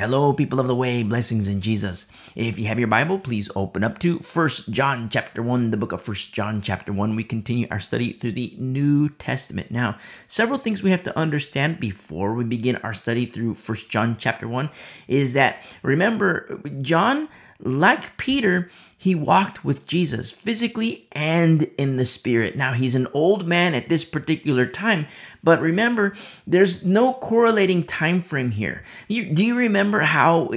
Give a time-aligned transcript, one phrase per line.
[0.00, 2.06] Hello, people of the way, blessings in Jesus.
[2.34, 5.92] If you have your Bible, please open up to First John chapter 1, the book
[5.92, 7.14] of First John chapter 1.
[7.14, 9.70] We continue our study through the New Testament.
[9.70, 14.16] Now, several things we have to understand before we begin our study through First John
[14.18, 14.70] chapter 1
[15.06, 17.28] is that remember, John
[17.62, 22.54] like Peter, he walked with Jesus physically and in the spirit.
[22.54, 25.06] Now, he's an old man at this particular time,
[25.42, 26.14] but remember,
[26.46, 28.82] there's no correlating time frame here.
[29.08, 30.50] You, do you remember how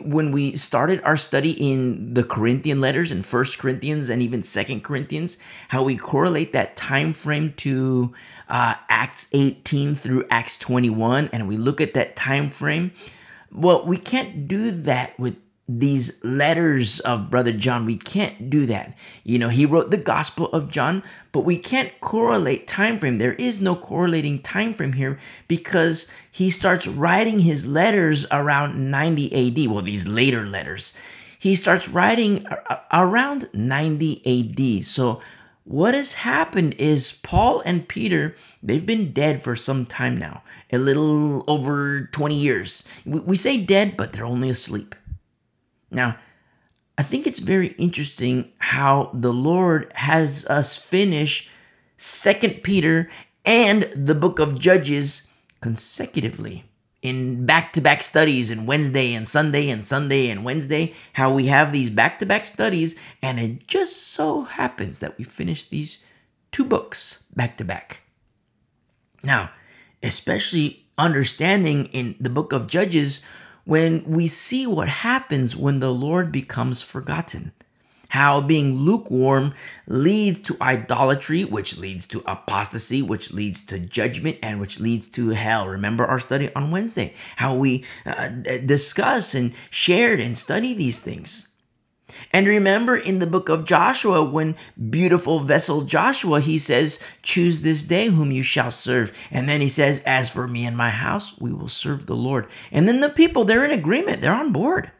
[0.00, 4.82] when we started our study in the Corinthian letters in First Corinthians and even Second
[4.82, 5.36] Corinthians,
[5.68, 8.14] how we correlate that time frame to
[8.48, 12.92] uh, Acts 18 through Acts 21, and we look at that time frame?
[13.50, 15.36] Well, we can't do that with
[15.68, 17.86] these letters of brother john.
[17.86, 18.96] We can't do that.
[19.24, 23.18] You know he wrote the gospel of john but we can't correlate time frame.
[23.18, 29.32] There is no correlating time frame here because he starts writing his letters around 90
[29.32, 30.92] ad well these later letters.
[31.38, 32.46] He starts writing
[32.92, 35.20] around 90 ad so
[35.64, 40.42] what has happened is Paul and Peter, they've been dead for some time now,
[40.72, 42.82] a little over 20 years.
[43.06, 44.96] We say dead, but they're only asleep.
[45.92, 46.16] Now,
[46.96, 51.48] I think it's very interesting how the Lord has us finish
[51.96, 53.08] Second Peter
[53.44, 55.28] and the book of Judges
[55.60, 56.64] consecutively
[57.02, 61.90] in back-to-back studies and Wednesday and Sunday and Sunday and Wednesday how we have these
[61.90, 66.04] back-to-back studies and it just so happens that we finish these
[66.52, 68.00] two books back to back.
[69.22, 69.50] Now,
[70.02, 73.20] especially understanding in the book of Judges
[73.64, 77.52] when we see what happens when the Lord becomes forgotten.
[78.08, 79.54] How being lukewarm
[79.86, 85.30] leads to idolatry, which leads to apostasy, which leads to judgment, and which leads to
[85.30, 85.66] hell.
[85.66, 91.51] Remember our study on Wednesday, how we uh, discuss and shared and study these things.
[92.32, 94.56] And remember in the book of Joshua, when
[94.90, 99.16] beautiful vessel Joshua, he says, Choose this day whom you shall serve.
[99.30, 102.46] And then he says, As for me and my house, we will serve the Lord.
[102.70, 104.90] And then the people, they're in agreement, they're on board.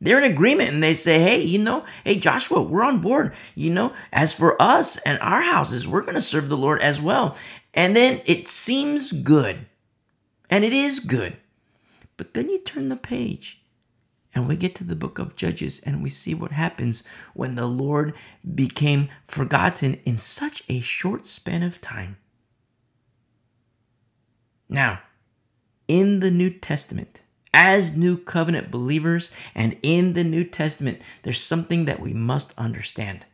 [0.00, 3.32] They're in agreement and they say, Hey, you know, hey, Joshua, we're on board.
[3.54, 7.00] You know, as for us and our houses, we're going to serve the Lord as
[7.00, 7.36] well.
[7.72, 9.66] And then it seems good.
[10.48, 11.36] And it is good.
[12.16, 13.60] But then you turn the page
[14.36, 17.02] and we get to the book of Judges and we see what happens
[17.32, 18.12] when the Lord
[18.54, 22.18] became forgotten in such a short span of time.
[24.68, 25.00] Now,
[25.88, 27.22] in the New Testament,
[27.54, 33.24] as New Covenant believers and in the New Testament, there's something that we must understand.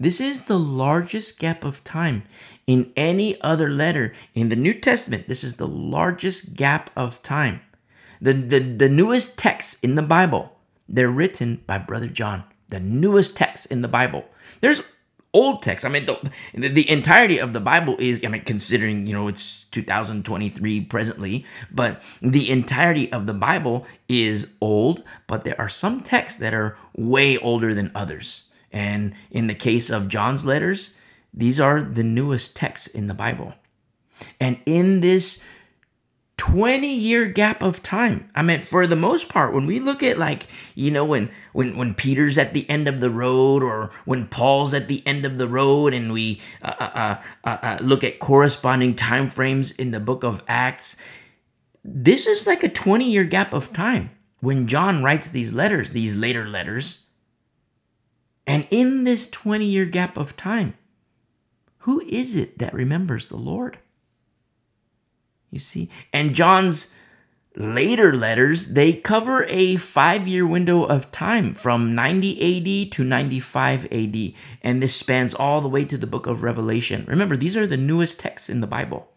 [0.00, 2.22] This is the largest gap of time
[2.66, 4.14] in any other letter.
[4.34, 7.60] In the New Testament, this is the largest gap of time.
[8.24, 10.56] The, the, the newest texts in the Bible,
[10.88, 12.44] they're written by Brother John.
[12.68, 14.24] The newest texts in the Bible.
[14.62, 14.82] There's
[15.34, 15.84] old texts.
[15.84, 19.64] I mean, the, the entirety of the Bible is, I mean, considering, you know, it's
[19.64, 26.40] 2023 presently, but the entirety of the Bible is old, but there are some texts
[26.40, 28.44] that are way older than others.
[28.72, 30.96] And in the case of John's letters,
[31.34, 33.52] these are the newest texts in the Bible.
[34.40, 35.42] And in this
[36.36, 38.28] 20 year gap of time.
[38.34, 41.76] I mean, for the most part, when we look at like, you know, when when
[41.76, 45.38] when Peter's at the end of the road or when Paul's at the end of
[45.38, 49.92] the road and we uh, uh, uh, uh, uh look at corresponding time frames in
[49.92, 50.96] the book of Acts,
[51.84, 56.16] this is like a 20 year gap of time when John writes these letters, these
[56.16, 57.06] later letters.
[58.46, 60.74] And in this 20 year gap of time,
[61.78, 63.78] who is it that remembers the Lord?
[65.54, 65.88] You see?
[66.12, 66.92] And John's
[67.54, 73.84] later letters, they cover a five year window of time from 90 AD to 95
[73.92, 74.32] AD.
[74.62, 77.04] And this spans all the way to the book of Revelation.
[77.06, 79.12] Remember, these are the newest texts in the Bible.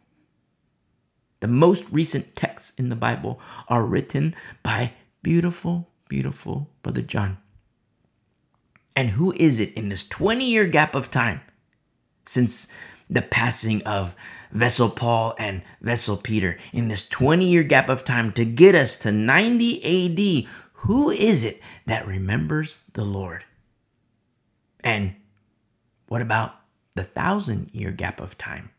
[1.40, 4.94] The most recent texts in the Bible are written by
[5.24, 7.40] beautiful, beautiful Brother John.
[8.96, 11.42] And who is it in this 20 year gap of time
[12.28, 12.68] since
[13.10, 14.16] the passing of
[14.52, 18.98] Vessel Paul and Vessel Peter in this 20 year gap of time to get us
[19.00, 20.52] to 90 AD.
[20.82, 23.46] Who is it that remembers the Lord?
[24.82, 25.16] And
[26.08, 26.54] what about
[26.96, 28.70] the thousand year gap of time?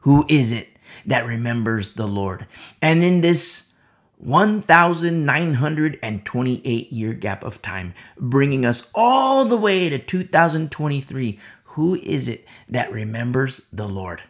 [0.00, 0.68] Who is it
[1.04, 2.46] that remembers the Lord?
[2.80, 3.72] And in this
[4.18, 11.38] 1928 year gap of time, bringing us all the way to 2023,
[11.76, 14.22] who is it that remembers the Lord?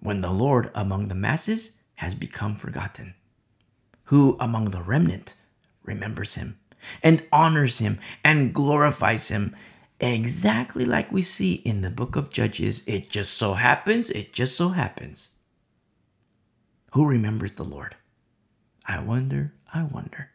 [0.00, 3.14] When the Lord among the masses has become forgotten.
[4.12, 5.36] who among the remnant
[5.84, 6.58] remembers him
[7.02, 9.56] and honors him and glorifies him
[10.00, 12.82] exactly like we see in the book of Judges.
[12.86, 15.30] It just so happens, it just so happens.
[16.92, 17.96] Who remembers the Lord?
[18.86, 20.31] I wonder, I wonder.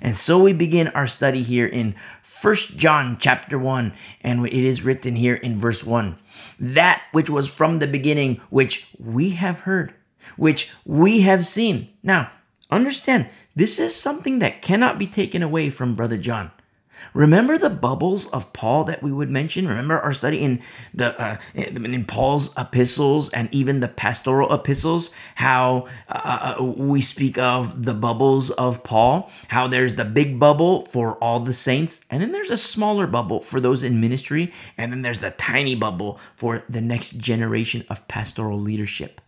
[0.00, 4.82] And so we begin our study here in First John chapter 1, and it is
[4.82, 6.18] written here in verse 1
[6.58, 9.94] that which was from the beginning, which we have heard,
[10.36, 11.88] which we have seen.
[12.02, 12.30] Now,
[12.70, 16.50] understand, this is something that cannot be taken away from Brother John.
[17.12, 19.68] Remember the bubbles of Paul that we would mention?
[19.68, 20.60] Remember our study in
[20.92, 27.38] the uh, in Paul's epistles and even the pastoral epistles, how uh, uh, we speak
[27.38, 32.22] of the bubbles of Paul, how there's the big bubble for all the saints, and
[32.22, 36.18] then there's a smaller bubble for those in ministry, and then there's the tiny bubble
[36.36, 39.20] for the next generation of pastoral leadership,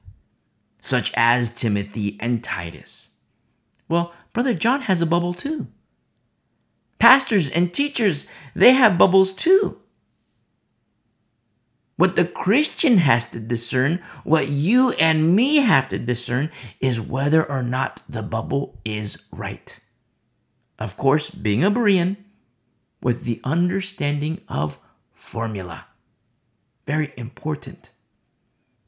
[0.81, 3.11] such as Timothy and Titus.
[3.89, 5.69] Well, Brother John has a bubble too.
[6.99, 9.79] Pastors and teachers, they have bubbles too.
[11.97, 17.45] What the Christian has to discern, what you and me have to discern, is whether
[17.45, 19.79] or not the bubble is right.
[20.79, 22.19] Of course, being a Berean,
[23.03, 24.79] with the understanding of
[25.13, 25.87] formula.
[26.87, 27.93] Very important.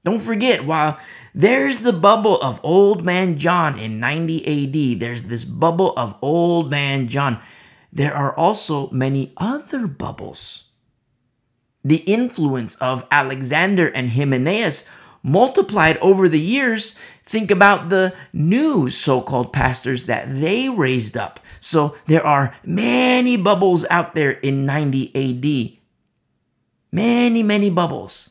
[0.05, 0.99] Don't forget, while
[1.35, 6.71] there's the bubble of Old Man John in 90 AD, there's this bubble of Old
[6.71, 7.41] Man John
[7.93, 10.65] there are also many other bubbles.
[11.85, 14.85] The influence of Alexander and Hymenaeus
[15.23, 16.95] multiplied over the years.
[17.25, 21.41] Think about the new so called pastors that they raised up.
[21.61, 25.79] So there are many bubbles out there in 90 AD.
[26.91, 28.31] Many, many bubbles.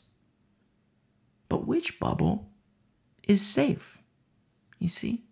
[1.50, 2.50] But which bubble
[3.24, 3.98] is safe?
[4.80, 5.27] You see?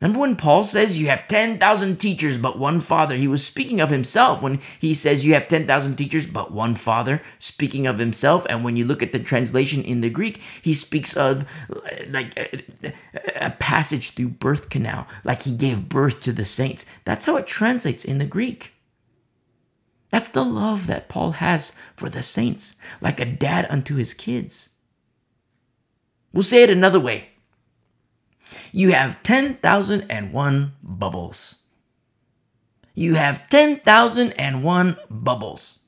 [0.00, 3.16] Remember when Paul says you have 10,000 teachers but one father?
[3.16, 7.20] He was speaking of himself when he says you have 10,000 teachers but one father,
[7.38, 8.46] speaking of himself.
[8.48, 11.44] And when you look at the translation in the Greek, he speaks of
[12.08, 12.94] like a,
[13.36, 16.86] a passage through birth canal, like he gave birth to the saints.
[17.04, 18.72] That's how it translates in the Greek.
[20.08, 24.70] That's the love that Paul has for the saints, like a dad unto his kids.
[26.32, 27.28] We'll say it another way
[28.72, 31.56] you have 10,001 bubbles.
[32.94, 35.78] You have 10,001 bubbles.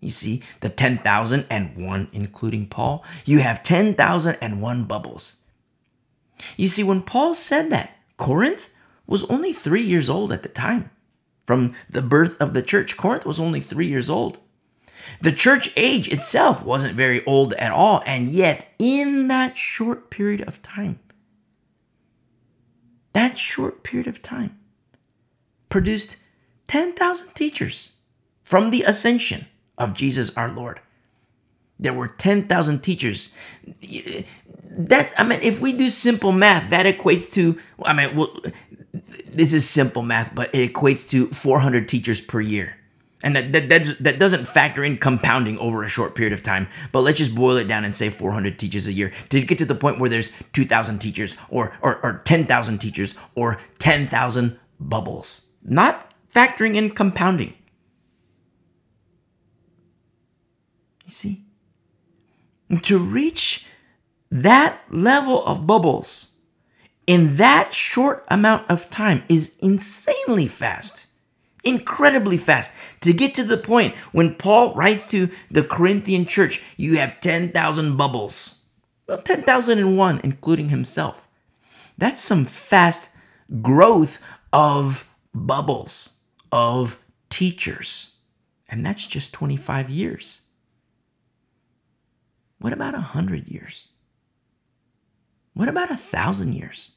[0.00, 5.36] You see, the 10,001, including Paul, you have 10,001 bubbles.
[6.56, 8.70] You see, when Paul said that, Corinth
[9.06, 10.90] was only three years old at the time.
[11.46, 14.38] From the birth of the church, Corinth was only three years old.
[15.22, 20.42] The church age itself wasn't very old at all, and yet, in that short period
[20.42, 21.00] of time,
[23.18, 24.56] that short period of time
[25.68, 26.16] produced
[26.68, 27.92] 10,000 teachers
[28.44, 30.80] from the ascension of Jesus our Lord.
[31.80, 33.30] There were 10,000 teachers.
[34.70, 38.40] That's, I mean, if we do simple math, that equates to, I mean, well,
[39.26, 42.77] this is simple math, but it equates to 400 teachers per year.
[43.22, 46.68] And that, that, that, doesn't factor in compounding over a short period of time.
[46.92, 49.64] But let's just boil it down and say 400 teachers a year to get to
[49.64, 55.48] the point where there's 2,000 teachers or, or, or 10,000 teachers or 10,000 bubbles.
[55.64, 57.54] Not factoring in compounding.
[61.04, 61.44] You see?
[62.82, 63.64] to reach
[64.30, 66.36] that level of bubbles
[67.06, 71.06] in that short amount of time is insanely fast
[71.64, 76.98] incredibly fast to get to the point when Paul writes to the Corinthian church, you
[76.98, 78.60] have 10,000 bubbles.
[79.06, 81.26] Well, 10,001, including himself.
[81.96, 83.10] That's some fast
[83.62, 84.18] growth
[84.52, 86.18] of bubbles,
[86.52, 88.14] of teachers.
[88.68, 90.42] And that's just 25 years.
[92.58, 93.88] What about 100 years?
[95.54, 96.92] What about a 1,000 years?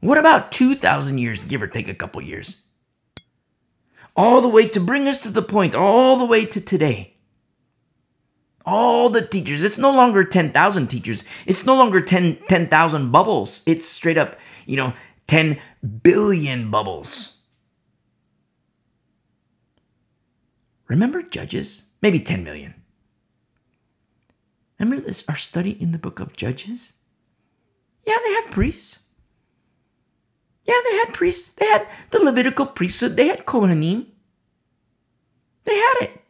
[0.00, 2.61] What about 2,000 years, give or take a couple years?
[4.16, 7.14] All the way to bring us to the point, all the way to today.
[8.64, 11.24] All the teachers, it's no longer 10,000 teachers.
[11.46, 13.62] It's no longer 10 10,000 bubbles.
[13.66, 14.92] It's straight up, you know,
[15.26, 15.58] 10
[16.02, 17.38] billion bubbles.
[20.86, 21.84] Remember Judges?
[22.02, 22.74] Maybe 10 million.
[24.78, 26.94] Remember this, our study in the book of Judges?
[28.06, 29.00] Yeah, they have priests.
[30.64, 31.52] Yeah, they had priests.
[31.52, 33.16] They had the Levitical priesthood.
[33.16, 34.06] They had Kohanim.
[35.64, 36.22] They had it.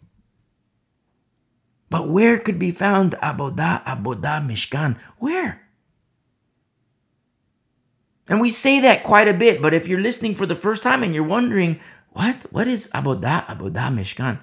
[1.91, 4.97] But where could be found Abodah, Abodah, Mishkan?
[5.19, 5.61] Where?
[8.29, 11.03] And we say that quite a bit, but if you're listening for the first time
[11.03, 12.47] and you're wondering, what?
[12.51, 14.41] What is Abodah, Abodah Mishkan?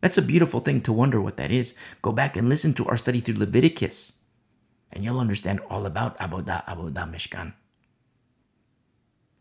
[0.00, 1.74] That's a beautiful thing to wonder what that is.
[2.00, 4.20] Go back and listen to our study through Leviticus,
[4.92, 7.52] and you'll understand all about Abodah, Abodah Mishkan.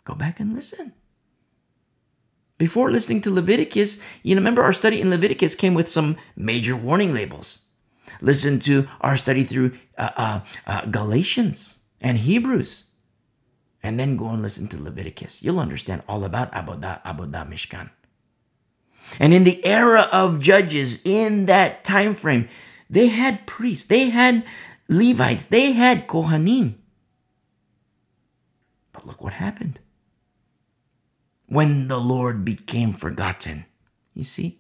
[0.06, 0.94] Go back and listen.
[2.58, 6.76] Before listening to Leviticus, you know, remember our study in Leviticus came with some major
[6.76, 7.64] warning labels.
[8.22, 12.86] Listen to our study through uh, uh, uh, Galatians and Hebrews.
[13.84, 15.44] And then go and listen to Leviticus.
[15.44, 17.90] You'll understand all about Abodah, Abodah Mishkan.
[19.20, 22.48] And in the era of judges, in that time frame,
[22.90, 24.46] they had priests, they had
[24.88, 26.76] Levites, they had Kohanim.
[28.94, 29.82] But look what happened
[31.48, 33.66] when the Lord became forgotten.
[34.14, 34.60] You see,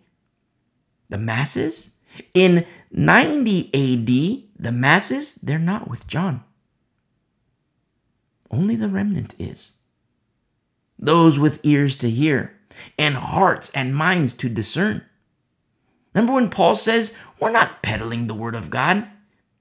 [1.10, 1.92] the masses
[2.34, 6.44] in 90 AD, the masses, they're not with John.
[8.52, 9.74] Only the remnant is.
[10.98, 12.56] Those with ears to hear
[12.98, 15.04] and hearts and minds to discern.
[16.14, 19.08] Remember when Paul says, We're not peddling the word of God,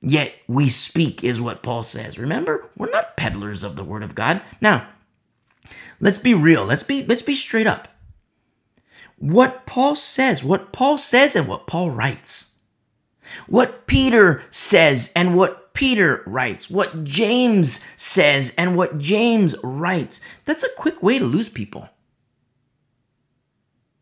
[0.00, 2.18] yet we speak, is what Paul says.
[2.18, 4.42] Remember, we're not peddlers of the word of God.
[4.60, 4.88] Now,
[6.00, 6.64] let's be real.
[6.64, 7.88] Let's be let's be straight up.
[9.16, 12.52] What Paul says, what Paul says and what Paul writes.
[13.46, 20.20] What Peter says and what Peter writes, what James says and what James writes.
[20.44, 21.88] That's a quick way to lose people.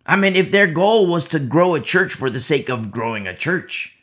[0.04, 3.26] I mean, if their goal was to grow a church for the sake of growing
[3.26, 3.96] a church,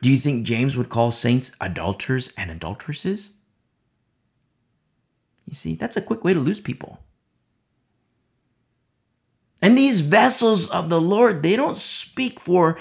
[0.00, 3.30] do you think James would call saints adulterers and adulteresses?
[5.52, 6.98] You see, that's a quick way to lose people.
[9.60, 12.78] And these vessels of the Lord, they don't speak for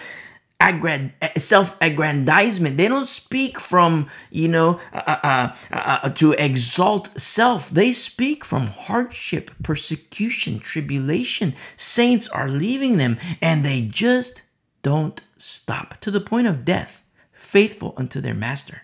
[1.36, 2.78] self-aggrandizement.
[2.78, 7.70] They don't speak from, you know, uh, uh, uh, uh, to exalt self.
[7.70, 11.54] They speak from hardship, persecution, tribulation.
[11.76, 14.44] Saints are leaving them and they just
[14.82, 18.84] don't stop to the point of death, faithful unto their master.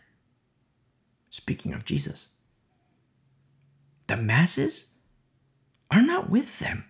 [1.29, 2.32] Speaking of Jesus,
[4.08, 4.88] the masses
[5.92, 6.86] are not with them.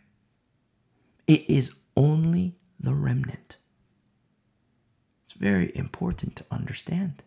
[1.27, 3.57] It is only the remnant
[5.25, 7.23] It's very important to understand.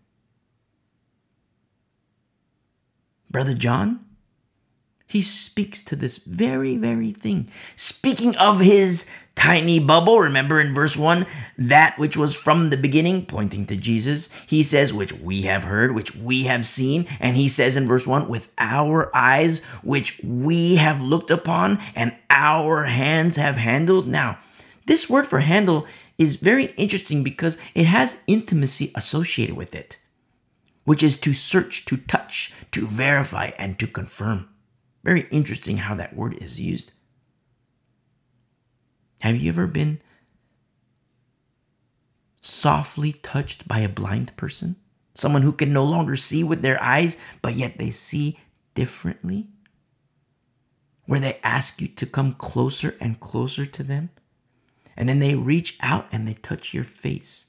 [3.31, 4.05] Brother John,
[5.07, 7.49] he speaks to this very, very thing.
[7.77, 13.25] Speaking of his tiny bubble, remember in verse 1, that which was from the beginning,
[13.25, 17.07] pointing to Jesus, he says, which we have heard, which we have seen.
[17.19, 22.15] And he says in verse 1, with our eyes, which we have looked upon, and
[22.29, 24.07] our hands have handled.
[24.07, 24.39] Now,
[24.87, 25.87] this word for handle
[26.19, 29.99] is very interesting because it has intimacy associated with it,
[30.85, 34.49] which is to search, to touch, to verify, and to confirm.
[35.03, 36.93] Very interesting how that word is used.
[39.21, 40.01] Have you ever been
[42.41, 44.77] softly touched by a blind person?
[45.15, 48.39] Someone who can no longer see with their eyes, but yet they see
[48.75, 49.49] differently?
[51.05, 54.11] Where they ask you to come closer and closer to them?
[54.97, 57.47] And then they reach out and they touch your face.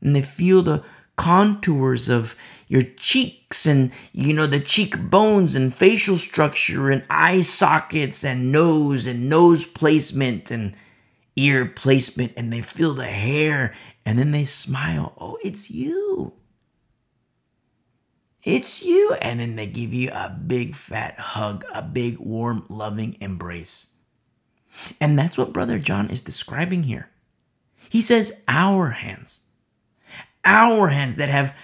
[0.00, 0.84] And they feel the
[1.16, 2.36] contours of
[2.68, 9.06] your cheeks and, you know, the cheekbones and facial structure and eye sockets and nose
[9.06, 10.76] and nose placement and
[11.36, 12.32] ear placement.
[12.36, 13.72] And they feel the hair
[14.04, 15.14] and then they smile.
[15.18, 16.34] Oh, it's you.
[18.42, 19.14] It's you.
[19.20, 23.88] And then they give you a big fat hug, a big warm, loving embrace.
[25.00, 27.10] And that's what Brother John is describing here.
[27.88, 29.42] He says, Our hands,
[30.46, 31.54] our hands that have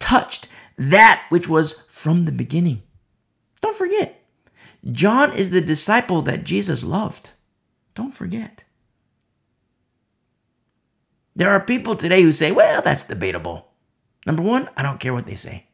[0.00, 2.82] touched that which was from the beginning.
[3.60, 4.24] Don't forget,
[4.90, 7.32] John is the disciple that Jesus loved.
[7.94, 8.64] Don't forget.
[11.34, 13.68] There are people today who say, well, that's debatable.
[14.26, 15.67] Number one, I don't care what they say.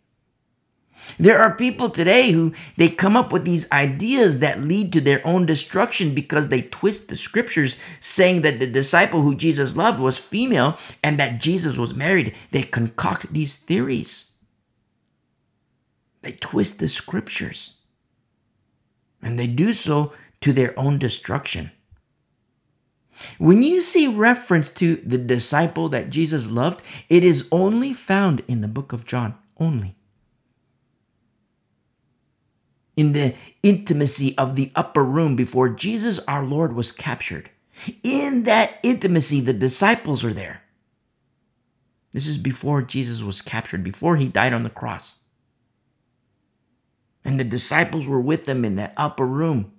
[1.19, 5.25] There are people today who they come up with these ideas that lead to their
[5.27, 10.19] own destruction because they twist the scriptures saying that the disciple who Jesus loved was
[10.19, 12.35] female and that Jesus was married.
[12.51, 14.33] They concoct these theories.
[16.23, 17.77] They twist the scriptures.
[19.23, 21.71] And they do so to their own destruction.
[23.39, 28.61] When you see reference to the disciple that Jesus loved, it is only found in
[28.61, 29.35] the book of John.
[29.59, 29.95] Only
[32.97, 37.51] in the intimacy of the upper room before Jesus our Lord was captured.
[38.03, 40.63] In that intimacy, the disciples are there.
[42.13, 45.17] This is before Jesus was captured, before he died on the cross.
[47.25, 49.73] And the disciples were with them in that upper room.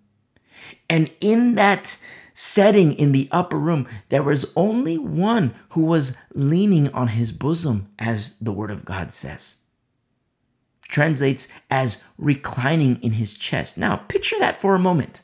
[0.89, 1.97] And in that
[2.33, 7.89] setting in the upper room, there was only one who was leaning on his bosom,
[7.97, 9.57] as the word of God says.
[10.87, 13.77] Translates as reclining in his chest.
[13.77, 15.21] Now, picture that for a moment.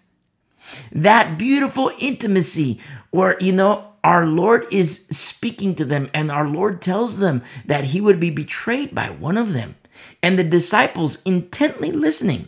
[0.91, 2.80] That beautiful intimacy
[3.12, 7.86] where, you know, our Lord is speaking to them, and our Lord tells them that
[7.86, 9.75] he would be betrayed by one of them,
[10.24, 12.48] and the disciples intently listening.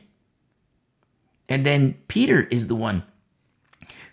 [1.47, 3.03] And then Peter is the one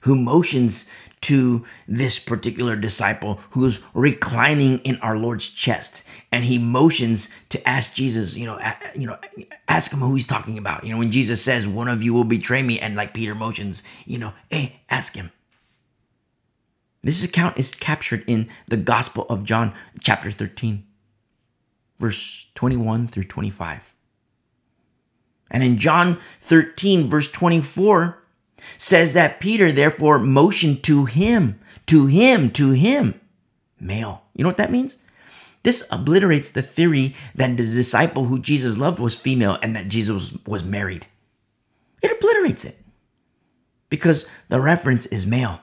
[0.02, 0.86] who motions
[1.22, 6.02] to this particular disciple who's reclining in our Lord's chest.
[6.32, 8.58] And he motions to ask Jesus you know
[8.94, 9.18] you know
[9.68, 10.84] ask him who he's talking about.
[10.84, 13.82] You know when Jesus says one of you will betray me and like Peter motions
[14.06, 15.30] you know hey ask him.
[17.02, 19.72] This account is captured in the Gospel of John,
[20.02, 20.84] chapter 13,
[21.98, 23.94] verse 21 through 25.
[25.50, 28.19] And in John 13, verse 24,
[28.78, 33.20] says that Peter therefore motioned to him, to him, to him,
[33.78, 34.22] male.
[34.34, 34.98] You know what that means?
[35.62, 40.38] This obliterates the theory that the disciple who Jesus loved was female and that Jesus
[40.46, 41.06] was married.
[42.02, 42.78] It obliterates it
[43.90, 45.60] because the reference is male.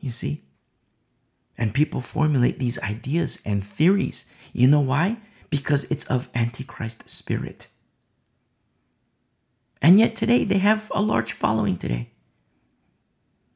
[0.00, 0.42] You see?
[1.56, 4.24] And people formulate these ideas and theories.
[4.52, 5.18] You know why?
[5.50, 7.68] Because it's of Antichrist spirit.
[9.82, 12.10] And yet today they have a large following today.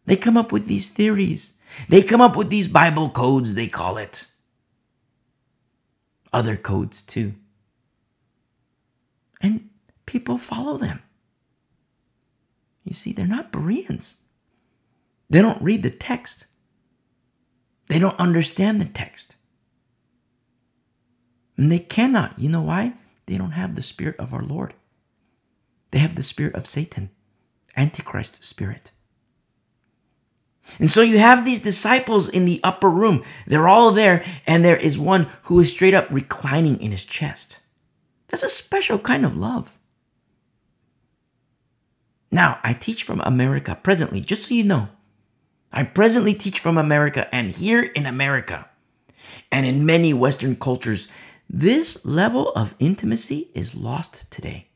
[0.07, 1.55] They come up with these theories.
[1.89, 4.27] They come up with these Bible codes, they call it.
[6.33, 7.35] Other codes too.
[9.41, 9.71] And
[10.07, 11.03] people follow them.
[12.85, 14.17] You see, they're not Bereans.
[15.31, 16.47] They don't read the text.
[17.89, 19.37] They don't understand the text.
[21.57, 22.39] And they cannot.
[22.39, 22.95] You know why?
[23.27, 24.75] They don't have the spirit of our Lord.
[25.95, 27.11] They have the spirit of Satan,
[27.77, 28.91] Antichrist spirit.
[30.81, 33.23] And so you have these disciples in the upper room.
[33.47, 37.61] They're all there, and there is one who is straight up reclining in his chest.
[38.27, 39.79] That's a special kind of love.
[42.29, 44.89] Now, I teach from America presently, just so you know.
[45.73, 48.69] I presently teach from America, and here in America
[49.53, 51.07] and in many Western cultures,
[51.49, 54.71] this level of intimacy is lost today.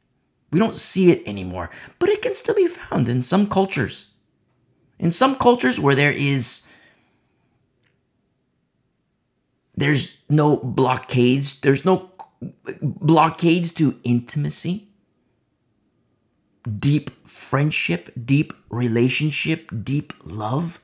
[0.50, 4.12] We don't see it anymore, but it can still be found in some cultures.
[4.98, 6.66] In some cultures where there is
[9.76, 12.10] there's no blockades, there's no
[12.82, 14.88] blockades to intimacy,
[16.78, 20.80] deep friendship, deep relationship, deep love.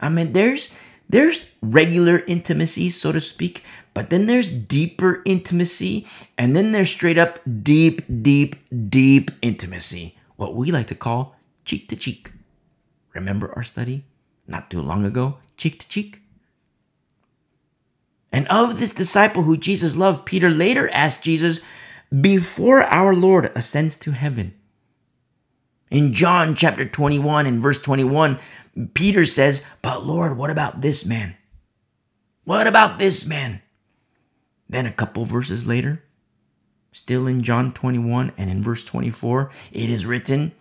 [0.00, 0.70] I mean, there's
[1.08, 3.62] there's regular intimacy, so to speak,
[3.94, 8.56] but then there's deeper intimacy, and then there's straight up deep, deep,
[8.90, 12.32] deep intimacy, what we like to call cheek to cheek.
[13.14, 14.04] Remember our study
[14.46, 16.22] not too long ago, cheek to cheek?
[18.30, 21.60] And of this disciple who Jesus loved, Peter later asked Jesus
[22.20, 24.54] before our Lord ascends to heaven.
[25.90, 28.38] In John chapter 21 and verse 21,
[28.94, 31.36] Peter says, But Lord, what about this man?
[32.44, 33.62] What about this man?
[34.68, 36.04] Then a couple verses later,
[36.92, 40.52] still in John 21 and in verse 24, it is written,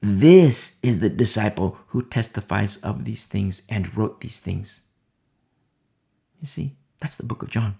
[0.00, 4.82] This is the disciple who testifies of these things and wrote these things.
[6.40, 7.76] You see, that's the book of John.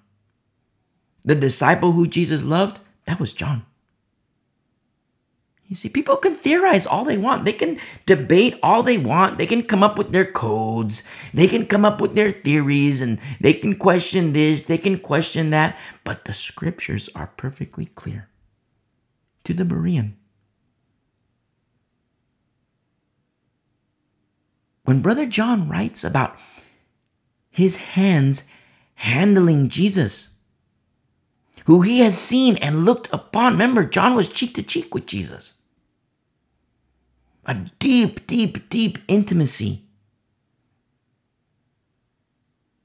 [1.25, 3.65] The disciple who Jesus loved, that was John.
[5.73, 7.47] You see, people can theorize all they want.
[7.47, 9.39] They can debate all they want.
[9.39, 11.03] They can come up with their codes.
[11.33, 15.49] They can come up with their theories and they can question this, they can question
[15.49, 15.79] that.
[16.05, 18.29] But the scriptures are perfectly clear
[19.45, 20.13] to the Berean.
[24.85, 26.37] When Brother John writes about
[27.49, 28.45] his hands
[28.97, 30.35] handling Jesus,
[31.65, 33.53] who he has seen and looked upon.
[33.53, 35.62] Remember, John was cheek to cheek with Jesus
[37.45, 39.83] a deep, deep, deep intimacy.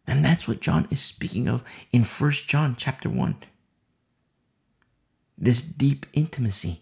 [0.08, 3.36] And that's what John is speaking of in First John chapter 1.
[5.38, 6.82] This deep intimacy.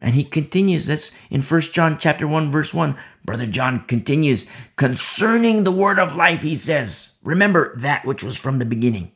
[0.00, 2.96] And he continues, that's in First John chapter 1, verse 1.
[3.24, 8.58] Brother John continues, concerning the word of life, he says, remember that which was from
[8.58, 9.10] the beginning.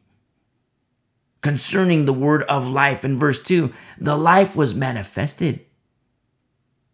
[1.42, 5.64] Concerning the word of life in verse 2, the life was manifested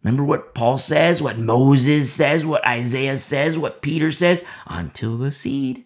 [0.07, 4.41] Remember what Paul says, what Moses says, what Isaiah says, what Peter says?
[4.65, 5.83] Until the seed.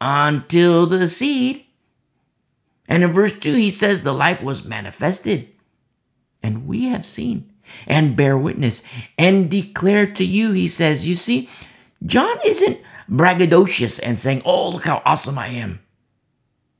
[0.00, 1.64] Until the seed.
[2.88, 5.50] And in verse 2, he says, The life was manifested,
[6.42, 7.52] and we have seen
[7.86, 8.82] and bear witness
[9.16, 11.06] and declare to you, he says.
[11.06, 11.48] You see,
[12.04, 15.78] John isn't braggadocious and saying, Oh, look how awesome I am.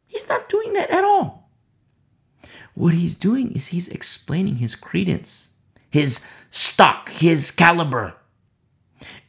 [0.07, 1.49] He's not doing that at all.
[2.75, 5.51] What he's doing is he's explaining his credence,
[5.93, 8.15] his stock, his caliber.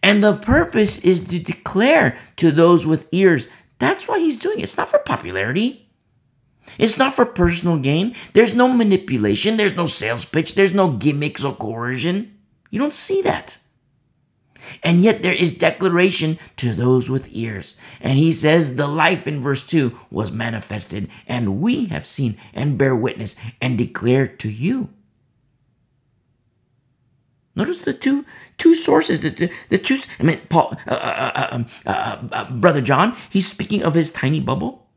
[0.02, 3.49] And the purpose is to declare to those with ears.
[3.80, 4.63] That's why he's doing it.
[4.63, 5.89] It's not for popularity.
[6.80, 8.15] It's not for personal gain.
[8.34, 9.58] There's no manipulation.
[9.58, 10.56] There's no sales pitch.
[10.56, 12.38] There's no gimmicks or coercion.
[12.71, 13.60] You don't see that.
[14.82, 17.76] And yet there is declaration to those with ears.
[17.99, 22.78] And he says, The life in verse 2 was manifested, and we have seen and
[22.78, 24.89] bear witness and declare to you.
[27.55, 28.25] Notice the two
[28.57, 29.99] two sources, the, the, the two.
[30.19, 34.39] I mean, Paul, uh, uh, um, uh, uh, brother John, he's speaking of his tiny
[34.39, 34.87] bubble.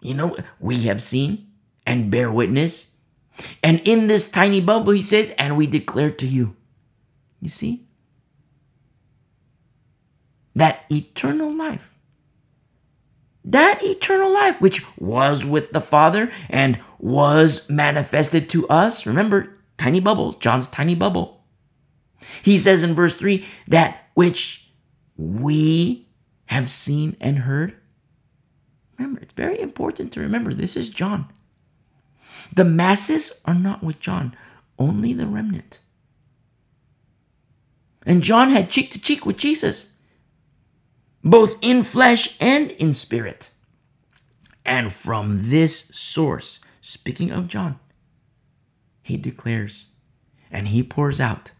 [0.00, 1.48] You know, we have seen
[1.86, 2.94] and bear witness,
[3.62, 6.56] and in this tiny bubble, he says, and we declare to you.
[7.40, 7.86] You see,
[10.56, 11.94] that eternal life.
[13.44, 19.06] That eternal life, which was with the Father and was manifested to us.
[19.06, 21.44] Remember, tiny bubble, John's tiny bubble.
[22.42, 24.70] He says in verse 3 that which
[25.16, 26.08] we
[26.46, 27.74] have seen and heard.
[28.98, 31.26] Remember, it's very important to remember this is John.
[32.52, 34.36] The masses are not with John,
[34.78, 35.80] only the remnant.
[38.04, 39.92] And John had cheek to cheek with Jesus
[41.24, 43.50] both in flesh and in spirit.
[44.64, 47.78] And from this source, speaking of John,
[49.08, 49.88] he declares
[50.50, 51.52] and he pours out.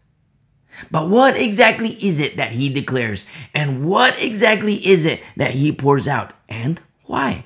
[0.91, 3.25] But what exactly is it that he declares?
[3.53, 6.33] And what exactly is it that he pours out?
[6.47, 7.45] And why?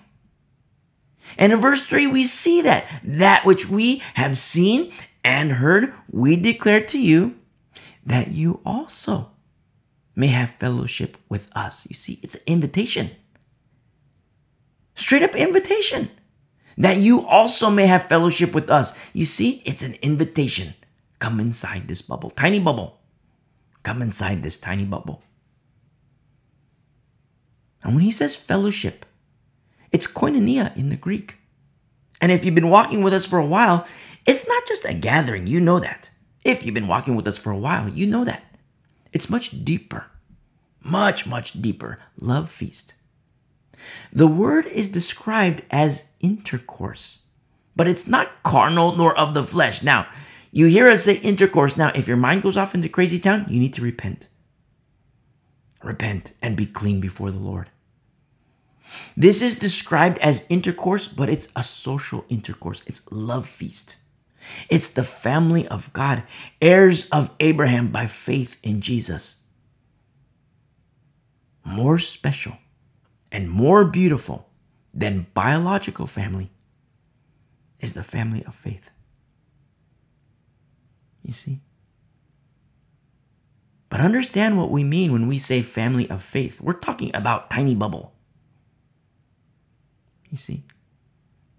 [1.37, 4.91] And in verse 3, we see that that which we have seen
[5.23, 7.35] and heard, we declare to you
[8.05, 9.31] that you also
[10.15, 11.87] may have fellowship with us.
[11.89, 13.11] You see, it's an invitation.
[14.95, 16.11] Straight up invitation.
[16.77, 18.97] That you also may have fellowship with us.
[19.13, 20.73] You see, it's an invitation.
[21.19, 22.99] Come inside this bubble, tiny bubble.
[23.83, 25.21] Come inside this tiny bubble.
[27.83, 29.05] And when he says fellowship,
[29.91, 31.37] it's koinonia in the Greek.
[32.21, 33.85] And if you've been walking with us for a while,
[34.25, 35.47] it's not just a gathering.
[35.47, 36.09] You know that.
[36.43, 38.43] If you've been walking with us for a while, you know that.
[39.11, 40.05] It's much deeper,
[40.81, 41.99] much, much deeper.
[42.17, 42.95] Love feast.
[44.11, 47.19] The word is described as intercourse,
[47.75, 49.83] but it's not carnal nor of the flesh.
[49.83, 50.07] Now,
[50.51, 51.77] you hear us say intercourse.
[51.77, 54.29] Now, if your mind goes off into crazy town, you need to repent.
[55.81, 57.69] Repent and be clean before the Lord.
[59.17, 62.83] This is described as intercourse, but it's a social intercourse.
[62.85, 63.97] It's love feast.
[64.69, 66.23] It's the family of God,
[66.61, 69.37] heirs of Abraham by faith in Jesus.
[71.65, 72.57] More special
[73.33, 74.47] and more beautiful
[74.93, 76.51] than biological family
[77.79, 78.91] is the family of faith.
[81.23, 81.61] You see?
[83.89, 86.61] But understand what we mean when we say family of faith.
[86.61, 88.13] We're talking about tiny bubble.
[90.29, 90.63] You see?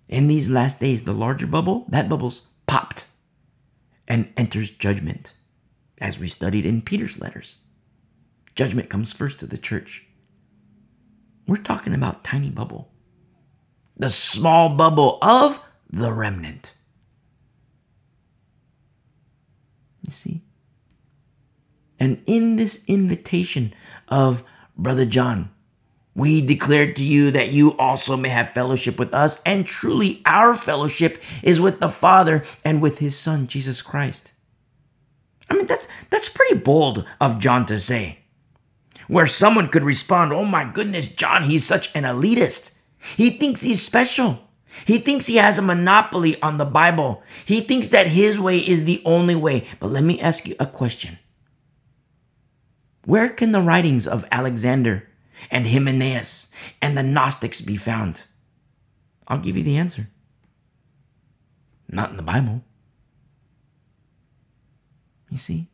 [0.09, 3.07] In these last days, the larger bubble, that bubble's popped
[4.07, 5.35] and enters judgment,
[5.99, 7.59] as we studied in Peter's letters.
[8.55, 10.07] Judgment comes first to the church.
[11.47, 12.91] We're talking about tiny bubble,
[13.97, 16.75] the small bubble of the remnant.
[20.03, 20.43] You see?
[21.99, 23.75] And in this invitation
[24.09, 24.43] of
[24.77, 25.51] Brother John,
[26.15, 30.55] we declare to you that you also may have fellowship with us, and truly our
[30.55, 34.33] fellowship is with the Father and with his Son, Jesus Christ.
[35.51, 38.24] I mean, that's, that's pretty bold of John to say.
[39.09, 42.73] Where someone could respond, Oh my goodness, John, he's such an elitist.
[43.17, 44.41] He thinks he's special.
[44.87, 47.23] He thinks he has a monopoly on the Bible.
[47.45, 49.67] He thinks that his way is the only way.
[49.79, 51.19] But let me ask you a question
[53.05, 55.09] Where can the writings of Alexander,
[55.51, 56.49] and Hymenaeus
[56.81, 58.23] and the Gnostics be found?
[59.29, 60.09] I'll give you the answer.
[61.89, 62.63] Not in the Bible.
[65.31, 65.69] You see?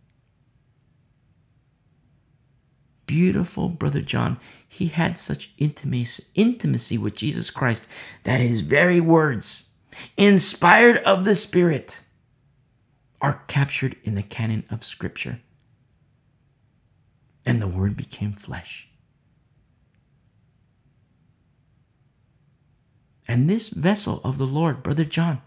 [3.11, 7.89] Beautiful brother John, he had such intimacy, intimacy with Jesus Christ
[8.23, 9.71] that his very words,
[10.17, 12.03] inspired of the Spirit,
[13.21, 15.41] are captured in the canon of Scripture.
[17.45, 18.91] And the Word became flesh
[23.31, 25.41] and this vessel of the Lord, Brother John.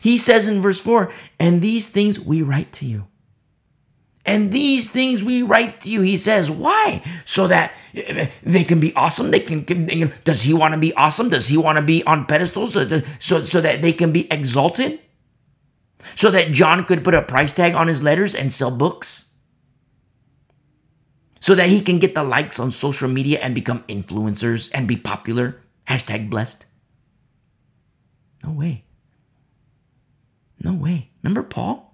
[0.00, 3.06] He says in verse 4, and these things we write to you.
[4.28, 6.02] And these things we write to you.
[6.02, 7.02] He says, why?
[7.24, 9.30] So that eh, they can be awesome.
[9.30, 11.30] They can, does he want to be awesome?
[11.30, 12.86] Does he want to be on pedestals so,
[13.18, 15.00] so, so that they can be exalted?
[16.14, 19.30] So that John could put a price tag on his letters and sell books?
[21.40, 24.98] So that he can get the likes on social media and become influencers and be
[24.98, 25.62] popular?
[25.86, 26.66] Hashtag blessed.
[28.44, 28.84] No way.
[30.60, 31.12] No way.
[31.22, 31.87] Remember Paul?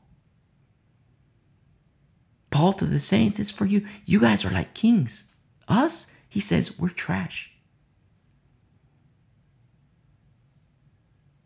[2.55, 3.85] Paul to the saints, it's for you.
[4.05, 5.25] You guys are like kings.
[5.67, 7.51] Us, he says, we're trash.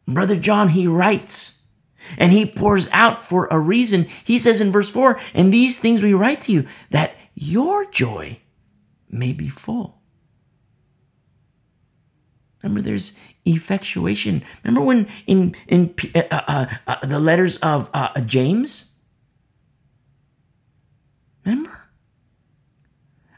[0.06, 1.62] Brother John, he writes
[2.18, 4.06] and he pours out for a reason.
[4.22, 8.40] He says in verse 4 And these things we write to you, that your joy
[9.08, 10.02] may be full.
[12.62, 13.14] Remember, there's
[13.46, 14.42] effectuation.
[14.62, 18.87] Remember when in in uh, uh, uh, the letters of uh, James.
[21.48, 21.80] Remember.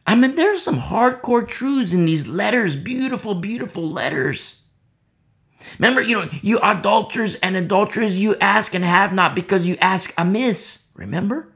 [0.05, 2.75] I mean, there's some hardcore truths in these letters.
[2.75, 4.63] Beautiful, beautiful letters.
[5.79, 10.13] Remember, you know, you adulterers and adulterers, you ask and have not because you ask
[10.19, 10.89] amiss.
[10.95, 11.53] Remember?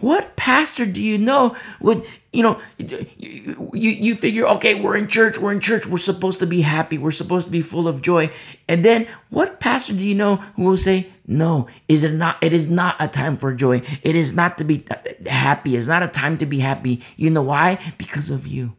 [0.00, 5.38] What pastor do you know would, you know, you, you figure, okay, we're in church,
[5.38, 8.30] we're in church, we're supposed to be happy, we're supposed to be full of joy.
[8.68, 12.52] And then what pastor do you know who will say, no, is it not, it
[12.52, 13.82] is not a time for joy.
[14.02, 14.84] It is not to be
[15.26, 15.76] happy.
[15.76, 17.02] It's not a time to be happy.
[17.16, 17.78] You know why?
[17.98, 18.76] Because of you.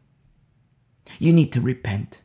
[1.20, 2.22] You need to repent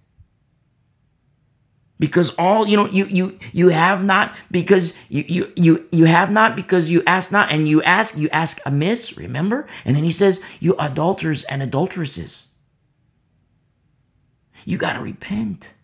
[1.98, 6.32] because all you know you you you have not because you you you you have
[6.32, 9.66] not because you ask not and you ask you ask amiss remember?
[9.84, 12.48] And then he says you adulterers and adulteresses.
[14.64, 15.74] You got to repent.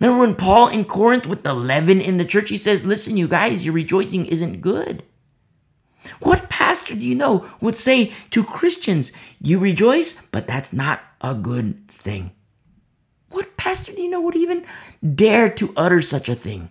[0.00, 3.28] Remember when paul in corinth with the leaven in the church he says listen you
[3.28, 5.04] guys your rejoicing isn't good.
[6.20, 11.34] What pastor do you know would say to christians you rejoice but that's not a
[11.34, 12.32] good thing
[13.36, 14.64] what pastor do you know would even
[15.14, 16.70] dare to utter such a thing?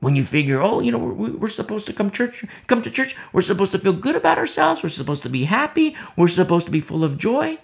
[0.00, 3.14] When you figure, oh, you know, we're, we're supposed to come church, come to church.
[3.32, 4.82] We're supposed to feel good about ourselves.
[4.82, 5.96] We're supposed to be happy.
[6.16, 7.58] We're supposed to be full of joy.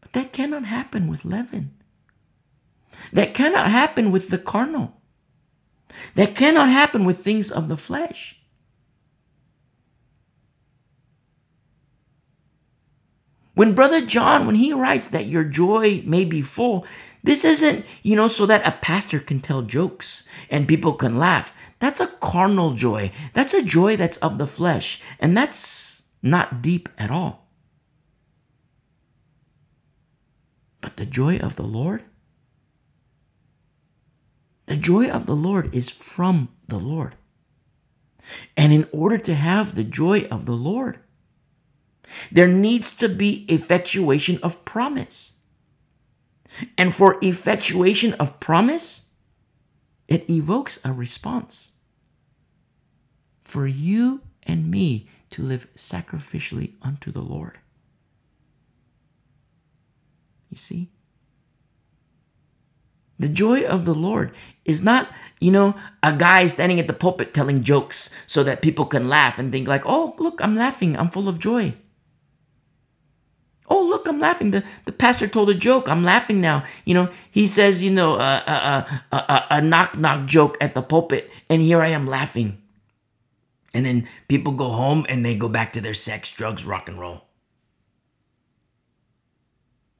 [0.00, 1.74] But that cannot happen with leaven.
[3.12, 5.00] That cannot happen with the carnal.
[6.14, 8.41] That cannot happen with things of the flesh.
[13.62, 16.84] When Brother John, when he writes that your joy may be full,
[17.22, 21.54] this isn't, you know, so that a pastor can tell jokes and people can laugh.
[21.78, 23.12] That's a carnal joy.
[23.34, 25.00] That's a joy that's of the flesh.
[25.20, 27.46] And that's not deep at all.
[30.80, 32.02] But the joy of the Lord,
[34.66, 37.14] the joy of the Lord is from the Lord.
[38.56, 40.98] And in order to have the joy of the Lord,
[42.30, 45.34] there needs to be effectuation of promise.
[46.76, 49.06] And for effectuation of promise,
[50.08, 51.72] it evokes a response.
[53.40, 57.58] For you and me to live sacrificially unto the Lord.
[60.50, 60.90] You see?
[63.18, 64.32] The joy of the Lord
[64.64, 65.08] is not,
[65.40, 69.38] you know, a guy standing at the pulpit telling jokes so that people can laugh
[69.38, 70.96] and think like, "Oh, look, I'm laughing.
[70.96, 71.74] I'm full of joy."
[73.68, 74.50] Oh, look, I'm laughing.
[74.50, 75.88] The, the pastor told a joke.
[75.88, 76.64] I'm laughing now.
[76.84, 80.74] You know, he says, you know, a, a, a, a, a knock knock joke at
[80.74, 82.58] the pulpit, and here I am laughing.
[83.74, 87.00] And then people go home and they go back to their sex, drugs, rock and
[87.00, 87.24] roll.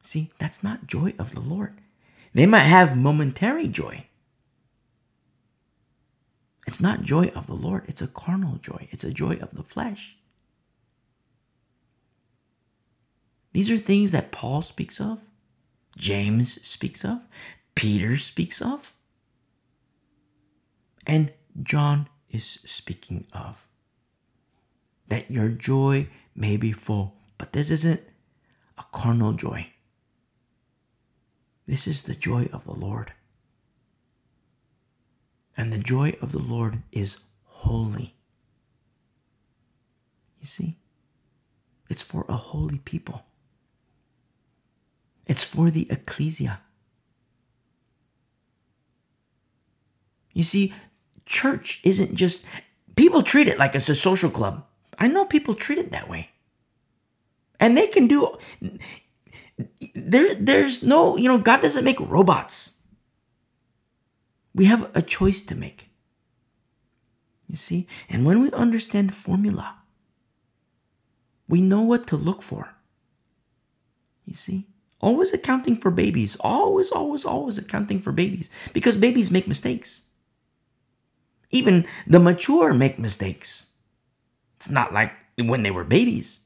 [0.03, 1.79] See, that's not joy of the Lord.
[2.35, 4.07] They might have momentary joy.
[6.67, 9.63] It's not joy of the Lord, it's a carnal joy, it's a joy of the
[9.63, 10.17] flesh.
[13.53, 15.21] These are things that Paul speaks of,
[15.97, 17.21] James speaks of,
[17.75, 18.95] Peter speaks of,
[21.07, 23.67] and John is speaking of.
[25.09, 27.15] That your joy may be full.
[27.37, 28.01] But this isn't
[28.79, 29.69] a carnal joy.
[31.67, 33.13] This is the joy of the Lord.
[35.57, 38.15] And the joy of the Lord is holy.
[40.41, 40.79] You see,
[41.91, 43.25] it's for a holy people.
[45.33, 46.61] It's for the ecclesia.
[50.35, 50.75] You see,
[51.25, 52.45] church isn't just,
[52.97, 54.67] people treat it like it's a social club.
[54.99, 56.29] I know people treat it that way.
[57.59, 58.37] And they can do
[59.95, 62.75] there there's no, you know, God doesn't make robots.
[64.55, 65.89] We have a choice to make.
[67.47, 67.87] You see?
[68.11, 69.77] And when we understand formula,
[71.49, 72.75] we know what to look for.
[74.27, 74.67] You see?
[75.03, 76.37] Always accounting for babies.
[76.41, 78.49] Always, always, always accounting for babies.
[78.73, 80.07] Because babies make mistakes.
[81.51, 83.73] Even the mature make mistakes.
[84.57, 86.41] It's not like when they were babies.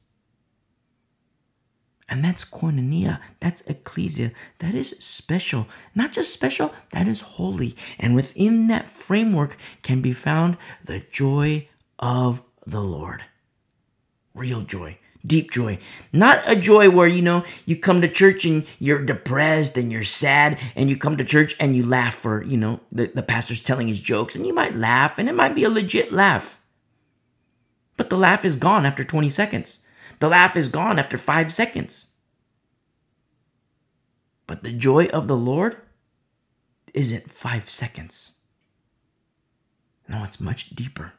[2.09, 3.19] And that's koinonia.
[3.39, 4.31] That's ecclesia.
[4.59, 5.67] That is special.
[5.93, 7.75] Not just special, that is holy.
[7.99, 11.67] And within that framework can be found the joy
[11.99, 13.23] of the Lord.
[14.33, 15.77] Real joy, deep joy.
[16.13, 20.03] Not a joy where, you know, you come to church and you're depressed and you're
[20.03, 23.61] sad and you come to church and you laugh for, you know, the, the pastor's
[23.61, 26.59] telling his jokes and you might laugh and it might be a legit laugh.
[27.97, 29.85] But the laugh is gone after 20 seconds.
[30.19, 32.13] The laugh is gone after five seconds.
[34.45, 35.77] But the joy of the Lord
[36.93, 38.33] isn't five seconds.
[40.07, 41.13] No, it's much deeper.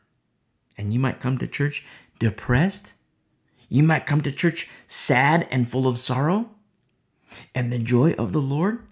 [0.77, 1.85] And you might come to church
[2.19, 2.95] depressed.
[3.69, 6.51] You might come to church sad and full of sorrow.
[7.55, 8.87] And the joy of the Lord,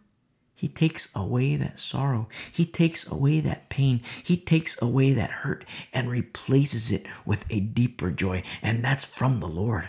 [0.55, 2.29] He takes away that sorrow.
[2.53, 4.03] He takes away that pain.
[4.23, 8.43] He takes away that hurt and replaces it with a deeper joy.
[8.63, 9.89] And that's from the Lord.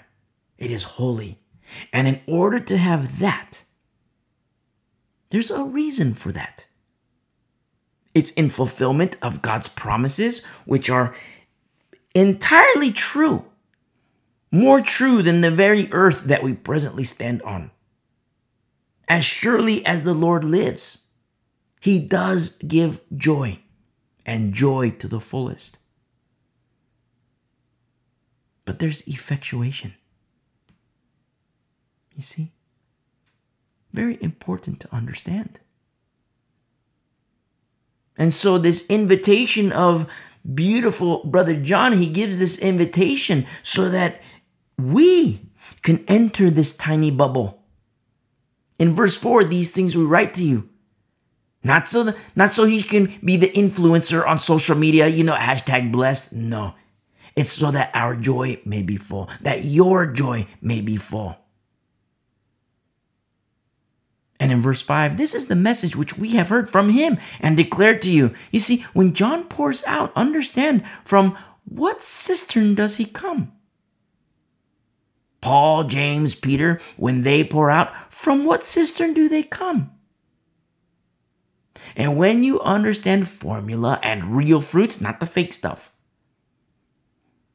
[0.58, 1.40] It is holy.
[1.92, 3.64] And in order to have that,
[5.30, 6.66] there's a reason for that.
[8.14, 11.14] It's in fulfillment of God's promises, which are
[12.16, 13.46] entirely true,
[14.52, 17.72] more true than the very earth that we presently stand on.
[19.08, 21.08] As surely as the Lord lives,
[21.80, 23.60] He does give joy,
[24.26, 25.78] and joy to the fullest.
[28.66, 29.94] But there's effectuation.
[32.16, 32.52] You see?
[33.94, 35.60] Very important to understand.
[38.18, 40.10] And so, this invitation of
[40.54, 44.22] beautiful brother John, he gives this invitation so that
[44.78, 45.42] we
[45.82, 47.64] can enter this tiny bubble.
[48.80, 50.70] In verse 4, these things we write to you.
[51.64, 55.36] Not so, that, not so he can be the influencer on social media, you know,
[55.36, 56.32] hashtag blessed.
[56.32, 56.76] No,
[57.36, 61.36] it's so that our joy may be full, that your joy may be full.
[64.40, 67.58] And in verse 5, this is the message which we have heard from him and
[67.58, 68.34] declared to you.
[68.52, 71.36] You see, when John pours out, understand from
[71.66, 73.52] what cistern does he come?
[75.48, 79.92] Paul, James, Peter, when they pour out, from what cistern do they come?
[81.96, 85.94] And when you understand formula and real fruits, not the fake stuff,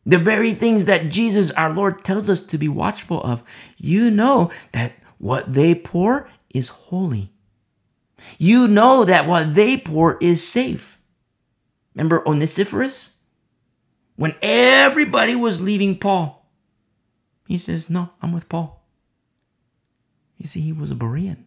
[0.07, 3.45] the very things that Jesus our Lord tells us to be watchful of,
[3.77, 7.31] you know that what they pour is holy.
[8.39, 10.97] You know that what they pour is safe.
[11.95, 13.19] Remember Onesiphorus?
[14.17, 16.42] When everybody was leaving Paul,
[17.53, 18.83] he says, No, I'm with Paul.
[20.39, 21.45] You see, he was a Berean.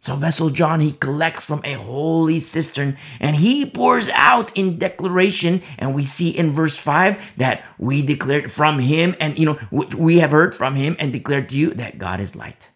[0.00, 5.62] So, Vessel John, he collects from a holy cistern and he pours out in declaration.
[5.78, 10.18] And we see in verse 5 that we declared from him, and you know, we
[10.18, 12.72] have heard from him and declared to you that God is light.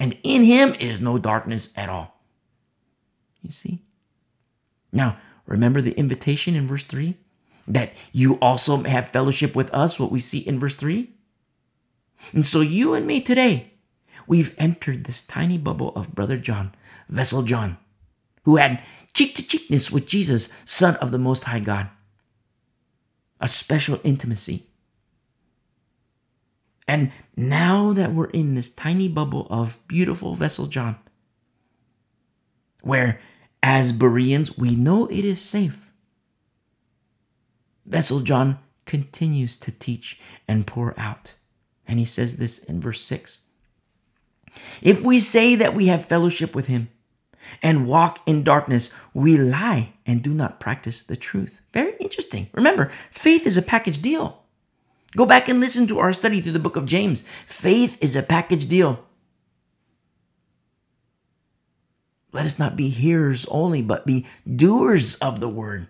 [0.00, 2.20] And in him is no darkness at all.
[3.40, 3.84] You see?
[4.90, 7.16] Now, remember the invitation in verse 3?
[7.66, 11.10] That you also have fellowship with us, what we see in verse 3?
[12.32, 13.72] And so, you and me today,
[14.26, 16.74] we've entered this tiny bubble of Brother John,
[17.08, 17.78] Vessel John,
[18.44, 18.82] who had
[19.14, 21.88] cheek to cheekness with Jesus, Son of the Most High God.
[23.40, 24.66] A special intimacy.
[26.86, 30.96] And now that we're in this tiny bubble of beautiful Vessel John,
[32.82, 33.20] where
[33.62, 35.91] as Bereans we know it is safe,
[37.86, 41.34] Vessel John continues to teach and pour out.
[41.86, 43.42] And he says this in verse 6
[44.80, 46.88] if we say that we have fellowship with him
[47.62, 51.60] and walk in darkness, we lie and do not practice the truth.
[51.72, 52.48] Very interesting.
[52.52, 54.42] Remember, faith is a package deal.
[55.16, 57.22] Go back and listen to our study through the book of James.
[57.46, 59.04] Faith is a package deal.
[62.32, 65.88] Let us not be hearers only, but be doers of the word.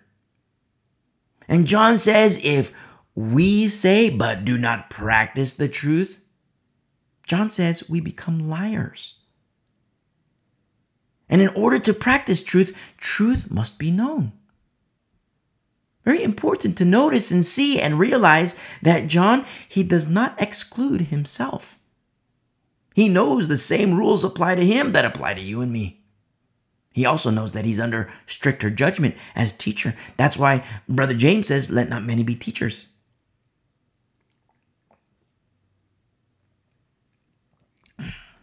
[1.53, 2.73] And John says, if
[3.13, 6.19] we say but do not practice the truth,
[7.27, 9.19] John says we become liars.
[11.29, 14.31] And in order to practice truth, truth must be known.
[16.03, 21.77] Very important to notice and see and realize that John, he does not exclude himself.
[22.95, 26.02] He knows the same rules apply to him that apply to you and me.
[26.93, 29.95] He also knows that he's under stricter judgment as teacher.
[30.15, 32.87] That's why Brother James says, Let not many be teachers.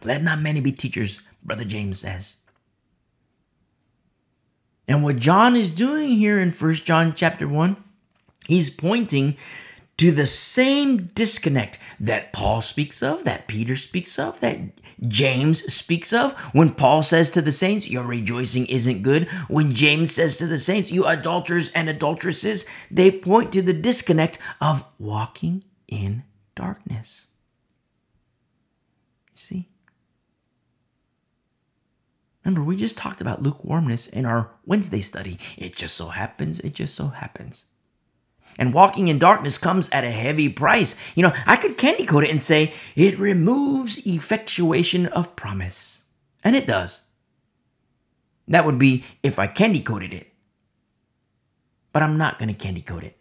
[0.03, 2.37] Let not many be teachers, Brother James says.
[4.87, 7.77] And what John is doing here in First John chapter 1,
[8.47, 9.37] he's pointing
[10.01, 14.57] to the same disconnect that Paul speaks of, that Peter speaks of, that
[15.07, 16.33] James speaks of.
[16.55, 19.29] When Paul says to the saints, Your rejoicing isn't good.
[19.47, 24.39] When James says to the saints, You adulterers and adulteresses, they point to the disconnect
[24.59, 26.23] of walking in
[26.55, 27.27] darkness.
[29.35, 29.69] You see?
[32.43, 35.37] Remember, we just talked about lukewarmness in our Wednesday study.
[35.59, 37.65] It just so happens, it just so happens.
[38.57, 40.95] And walking in darkness comes at a heavy price.
[41.15, 46.03] You know, I could candy coat it and say it removes effectuation of promise.
[46.43, 47.03] And it does.
[48.47, 50.27] That would be if I candy coated it.
[51.93, 53.17] But I'm not going to candy coat it.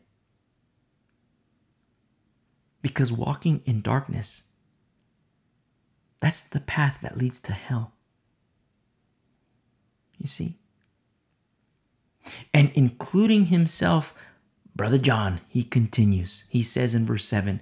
[2.82, 4.44] Because walking in darkness,
[6.20, 7.92] that's the path that leads to hell.
[10.18, 10.58] You see?
[12.52, 14.14] And including himself,
[14.74, 16.44] Brother John, he continues.
[16.48, 17.60] He says in verse 7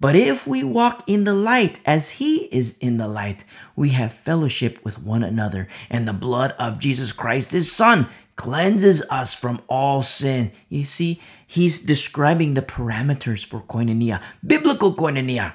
[0.00, 3.44] But if we walk in the light as he is in the light,
[3.74, 9.02] we have fellowship with one another, and the blood of Jesus Christ, his son, cleanses
[9.10, 10.52] us from all sin.
[10.68, 15.54] You see, he's describing the parameters for koinonia, biblical koinonia.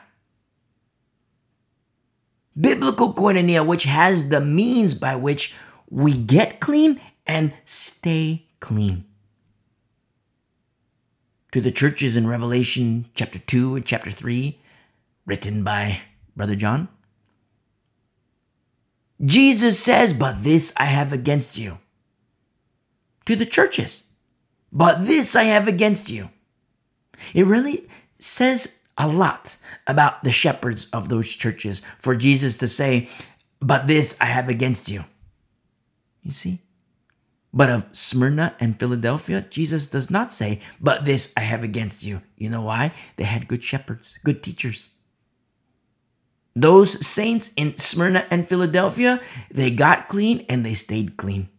[2.60, 5.54] Biblical koinonia, which has the means by which
[5.90, 9.06] we get clean and stay clean.
[11.52, 14.58] To the churches in Revelation chapter 2 and chapter 3,
[15.26, 16.00] written by
[16.36, 16.88] Brother John,
[19.24, 21.80] Jesus says, But this I have against you.
[23.26, 24.04] To the churches,
[24.72, 26.30] But this I have against you.
[27.34, 27.88] It really
[28.18, 33.10] says a lot about the shepherds of those churches for Jesus to say,
[33.60, 35.04] But this I have against you.
[36.24, 36.62] You see?
[37.54, 42.22] But of Smyrna and Philadelphia, Jesus does not say, But this I have against you.
[42.38, 42.94] You know why?
[43.18, 44.90] They had good shepherds, good teachers.
[46.56, 51.50] Those saints in Smyrna and Philadelphia, they got clean and they stayed clean.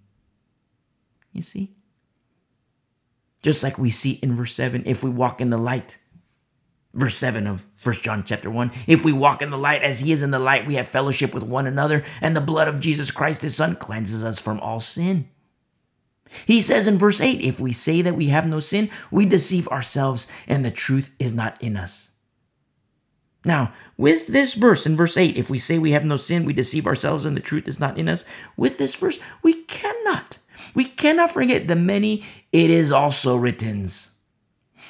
[1.32, 1.74] You see?
[3.42, 5.98] Just like we see in verse 7, if we walk in the light,
[6.94, 10.12] verse 7 of First John chapter 1 if we walk in the light as he
[10.12, 13.10] is in the light we have fellowship with one another and the blood of Jesus
[13.10, 15.26] Christ his son cleanses us from all sin
[16.46, 19.68] he says in verse 8 if we say that we have no sin we deceive
[19.68, 22.10] ourselves and the truth is not in us
[23.44, 26.52] now with this verse in verse 8 if we say we have no sin we
[26.52, 28.24] deceive ourselves and the truth is not in us
[28.56, 30.38] with this verse we cannot
[30.74, 34.12] we cannot forget the many it is also writtens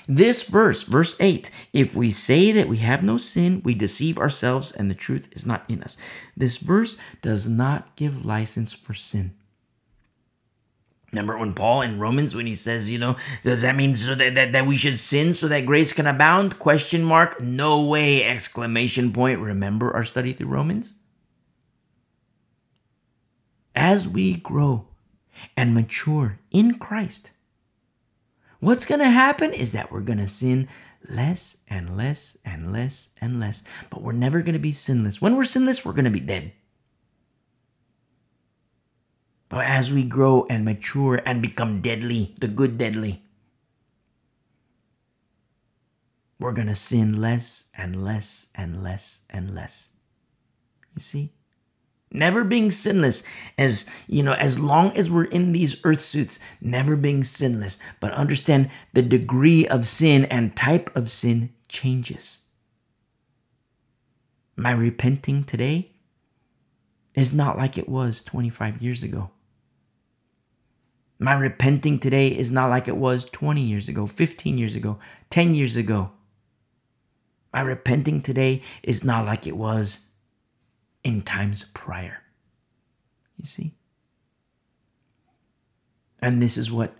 [0.09, 4.72] this verse, verse 8, if we say that we have no sin, we deceive ourselves
[4.72, 5.97] and the truth is not in us.
[6.36, 9.34] This verse does not give license for sin.
[11.12, 14.34] Remember when Paul in Romans, when he says, you know, does that mean so that,
[14.34, 16.58] that, that we should sin so that grace can abound?
[16.58, 17.38] Question mark.
[17.38, 18.24] No way!
[18.24, 19.40] Exclamation point.
[19.40, 20.94] Remember our study through Romans?
[23.74, 24.86] As we grow
[25.54, 27.32] and mature in Christ,
[28.60, 30.66] what's going to happen is that we're going to sin
[31.08, 35.20] less and less and less and less, but we're never going to be sinless.
[35.20, 36.52] When we're sinless, we're going to be dead.
[39.53, 43.22] But as we grow and mature and become deadly, the good deadly,
[46.40, 49.90] we're going to sin less and less and less and less.
[50.96, 51.32] You see?
[52.14, 53.22] never being sinless
[53.57, 58.12] as you know as long as we're in these earth suits never being sinless but
[58.12, 62.40] understand the degree of sin and type of sin changes
[64.57, 65.90] my repenting today
[67.14, 69.30] is not like it was 25 years ago
[71.22, 74.98] my repenting today is not like it was 20 years ago 15 years ago
[75.30, 76.10] 10 years ago
[77.52, 80.08] my repenting today is not like it was
[81.04, 82.22] in times prior.
[83.36, 83.74] You see?
[86.20, 86.94] And this is what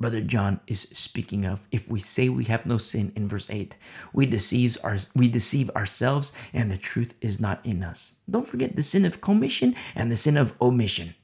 [0.00, 1.62] Brother John is speaking of.
[1.70, 3.76] If we say we have no sin in verse 8,
[4.12, 8.14] we deceive, our, we deceive ourselves and the truth is not in us.
[8.28, 11.14] Don't forget the sin of commission and the sin of omission.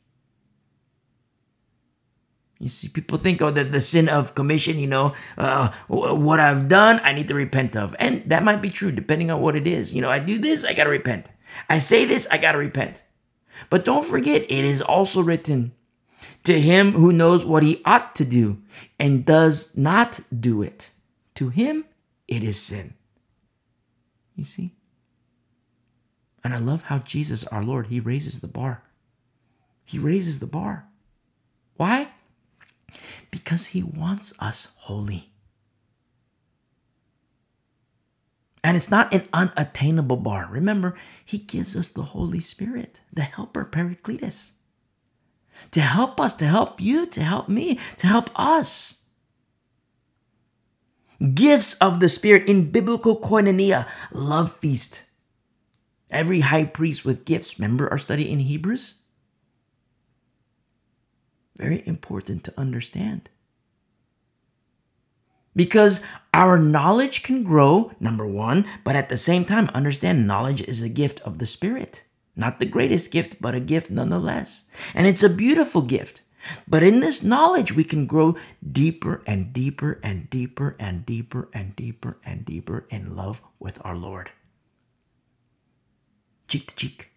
[2.59, 6.69] You see, people think, oh, the, the sin of commission, you know, uh, what I've
[6.69, 7.95] done, I need to repent of.
[8.01, 9.95] And that might be true, depending on what it is.
[9.95, 11.31] You know, I do this, I got to repent.
[11.69, 13.05] I say this, I got to repent.
[13.71, 15.73] But don't forget, it is also written
[16.45, 18.59] to him who knows what he ought to do
[18.99, 20.91] and does not do it.
[21.37, 21.85] To him,
[22.27, 22.95] it is sin.
[24.35, 24.75] You see?
[26.43, 28.83] And I love how Jesus, our Lord, he raises the bar.
[29.85, 30.87] He raises the bar.
[31.77, 32.09] Why?
[33.31, 35.31] Because he wants us holy.
[38.65, 40.49] And it's not an unattainable bar.
[40.51, 44.53] Remember, he gives us the Holy Spirit, the helper, Paracletus,
[45.71, 49.03] to help us, to help you, to help me, to help us.
[51.35, 55.05] Gifts of the Spirit in biblical koinonia, love feast.
[56.11, 57.59] Every high priest with gifts.
[57.59, 58.97] Remember our study in Hebrews?
[61.59, 63.29] Very important to understand.
[65.57, 66.01] Because
[66.33, 70.89] our knowledge can grow, number one, but at the same time, understand knowledge is a
[70.89, 72.05] gift of the Spirit.
[72.37, 74.67] Not the greatest gift, but a gift nonetheless.
[74.95, 76.23] And it's a beautiful gift.
[76.69, 81.75] But in this knowledge, we can grow deeper and deeper and deeper and deeper and
[81.75, 84.31] deeper and deeper in love with our Lord.
[86.47, 87.11] Cheek to cheek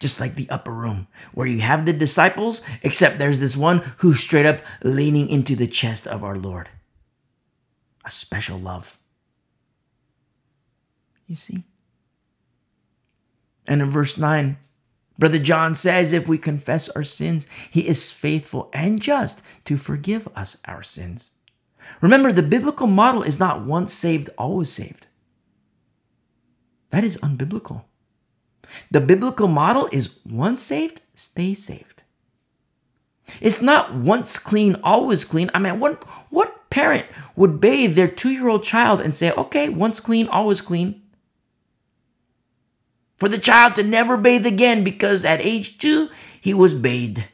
[0.00, 4.20] just like the upper room, where you have the disciples, except there's this one who's
[4.20, 6.68] straight up leaning into the chest of our Lord.
[8.04, 8.98] A special love.
[11.26, 11.64] You see?
[13.66, 14.58] And in verse 9,
[15.18, 20.28] Brother John says, if we confess our sins, he is faithful and just to forgive
[20.34, 21.30] us our sins.
[22.00, 25.06] Remember, the biblical model is not once saved, always saved.
[26.90, 27.84] That is unbiblical.
[28.90, 32.02] The biblical model is once saved, stay saved.
[33.40, 35.50] It's not once clean, always clean.
[35.54, 37.06] I mean, what, what parent
[37.36, 41.02] would bathe their two year old child and say, okay, once clean, always clean?
[43.16, 46.10] For the child to never bathe again because at age two,
[46.40, 47.24] he was bathed.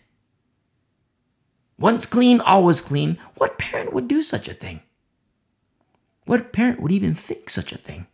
[1.79, 3.19] Once clean, always clean.
[3.37, 4.81] What parent would do such a thing?
[6.27, 8.07] What parent would even think such a thing?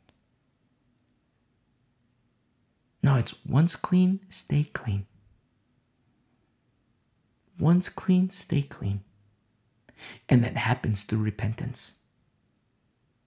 [3.16, 5.06] It's once clean, stay clean.
[7.58, 9.02] Once clean, stay clean.
[10.28, 11.96] And that happens through repentance.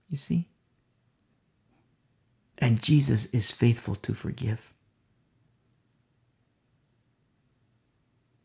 [0.10, 0.50] You see?
[2.58, 4.74] And Jesus is faithful to forgive.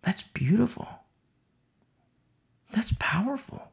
[0.02, 0.88] That's beautiful.
[2.72, 3.70] That's powerful.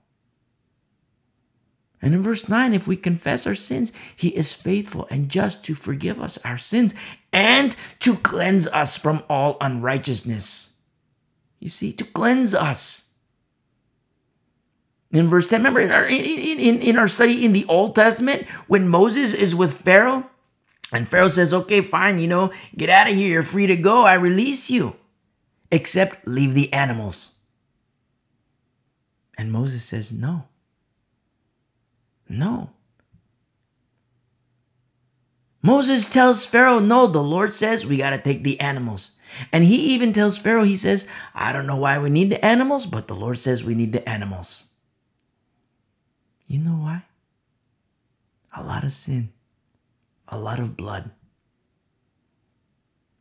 [2.01, 5.75] And in verse 9, if we confess our sins, he is faithful and just to
[5.75, 6.95] forgive us our sins
[7.31, 10.73] and to cleanse us from all unrighteousness.
[11.59, 13.09] You see, to cleanse us.
[15.11, 18.47] In verse 10, remember in our, in, in, in our study in the Old Testament,
[18.67, 20.25] when Moses is with Pharaoh,
[20.91, 24.03] and Pharaoh says, okay, fine, you know, get out of here, you're free to go,
[24.03, 24.95] I release you,
[25.71, 27.35] except leave the animals.
[29.37, 30.45] And Moses says, no.
[32.31, 32.69] No.
[35.61, 39.17] Moses tells Pharaoh, no, the Lord says we got to take the animals.
[39.51, 42.85] And he even tells Pharaoh, he says, I don't know why we need the animals,
[42.87, 44.69] but the Lord says we need the animals.
[46.47, 47.03] You know why?
[48.55, 49.31] A lot of sin,
[50.27, 51.11] a lot of blood.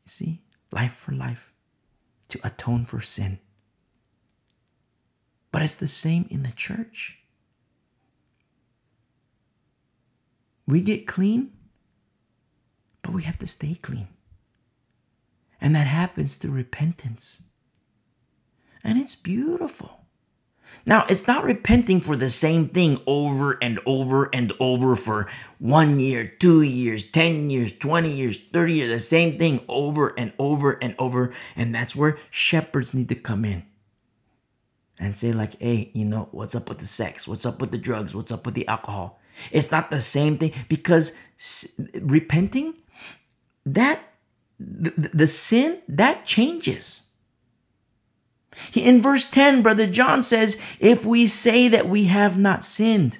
[0.05, 0.43] You see,
[0.73, 1.53] life for life
[2.29, 3.39] to atone for sin.
[5.53, 7.20] But it's the same in the church.
[10.71, 11.51] We get clean,
[13.03, 14.07] but we have to stay clean.
[15.61, 17.43] And that happens through repentance.
[18.85, 20.01] And it's beautiful.
[20.87, 25.27] Now, it's not repenting for the same thing over and over and over for
[25.59, 30.33] one year, two years, 10 years, 20 years, 30 years, the same thing over and
[30.39, 31.33] over and over.
[31.57, 33.65] And that's where shepherds need to come in
[35.01, 37.27] and say, like, hey, you know, what's up with the sex?
[37.27, 38.15] What's up with the drugs?
[38.15, 39.20] What's up with the alcohol?
[39.51, 41.13] It's not the same thing because
[42.01, 42.75] repenting,
[43.65, 44.01] that
[44.59, 47.09] the, the sin that changes.
[48.75, 53.19] In verse 10, Brother John says, If we say that we have not sinned,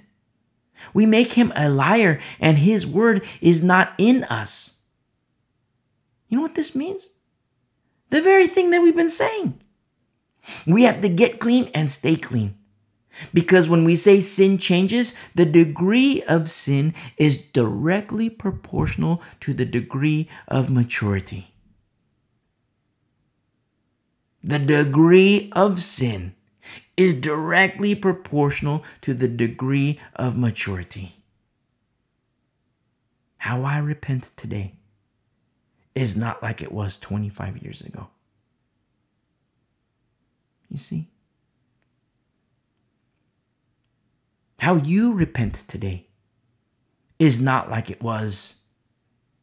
[0.93, 4.81] we make him a liar and his word is not in us.
[6.29, 7.19] You know what this means?
[8.11, 9.61] The very thing that we've been saying.
[10.67, 12.57] We have to get clean and stay clean.
[13.35, 19.65] Because when we say sin changes, the degree of sin is directly proportional to the
[19.65, 21.51] degree of maturity.
[24.43, 26.35] the degree of sin
[26.97, 31.13] is directly proportional to the degree of maturity.
[33.39, 34.75] How I repent today
[35.95, 38.09] is not like it was 25 years ago.
[40.71, 41.09] You see?
[44.61, 46.09] How you repent today
[47.19, 48.57] is not like it was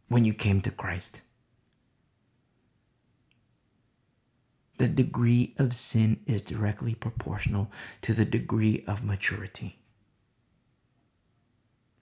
[0.09, 1.21] when you came to Christ.
[4.77, 7.71] The degree of sin is directly proportional
[8.03, 9.79] to the degree of maturity.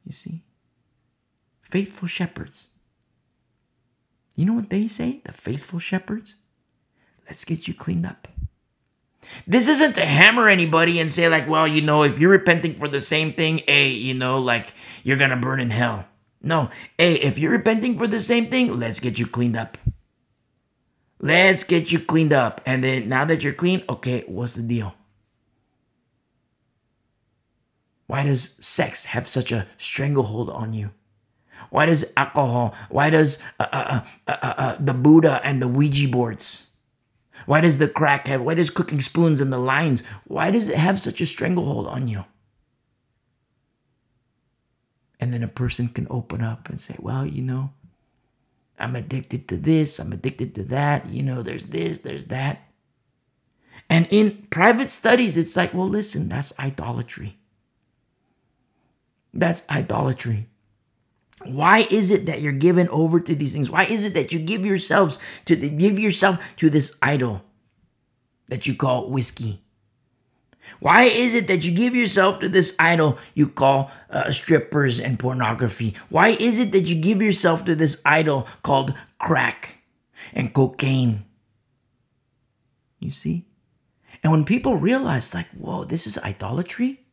[0.03, 0.43] You see?
[1.61, 2.67] Faithful shepherds.
[4.35, 5.21] You know what they say?
[5.23, 6.35] The faithful shepherds?
[7.27, 8.27] Let's get you cleaned up.
[9.47, 12.87] This isn't to hammer anybody and say, like, well, you know, if you're repenting for
[12.87, 14.73] the same thing, A, you know, like
[15.03, 16.05] you're gonna burn in hell.
[16.41, 16.69] No,
[16.99, 19.77] A, if you're repenting for the same thing, let's get you cleaned up.
[21.19, 22.61] Let's get you cleaned up.
[22.65, 24.93] And then now that you're clean, okay, what's the deal?
[28.07, 30.91] Why does sex have such a stranglehold on you?
[31.71, 32.75] Why does alcohol?
[32.89, 36.64] Why does uh, uh, uh, the Buddha and the Ouija boards?
[37.45, 38.41] Why does the crack have?
[38.41, 40.03] Why does cooking spoons and the lines?
[40.25, 42.25] Why does it have such a stranglehold on you?
[45.19, 47.71] And then a person can open up and say, well, you know,
[48.77, 52.61] I'm addicted to this, I'm addicted to that, you know, there's this, there's that.
[53.89, 57.37] And in private studies, it's like, well, listen, that's idolatry.
[59.33, 60.47] That's idolatry.
[61.45, 63.69] Why is it that you're given over to these things?
[63.69, 67.43] Why is it that you give yourselves to the, give yourself to this idol
[68.47, 69.61] that you call whiskey?
[70.79, 75.19] Why is it that you give yourself to this idol you call uh, strippers and
[75.19, 75.95] pornography?
[76.09, 79.77] Why is it that you give yourself to this idol called crack
[80.33, 81.25] and cocaine?
[82.99, 83.45] You see?
[84.23, 87.04] And when people realize, like, whoa, this is idolatry,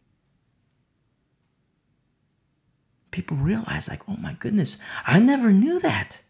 [3.13, 6.23] people realize, like, oh my goodness, I never knew that.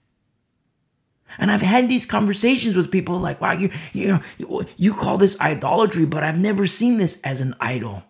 [1.38, 5.16] And I've had these conversations with people like, wow, you, you know, you, you call
[5.16, 8.02] this idolatry, but I've never seen this as an idol.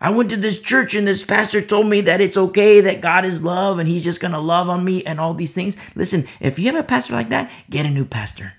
[0.00, 3.24] I went to this church and this pastor told me that it's okay that God
[3.24, 5.76] is love and he's just going to love on me and all these things.
[5.94, 8.52] Listen, if you have a pastor like that, get a new pastor.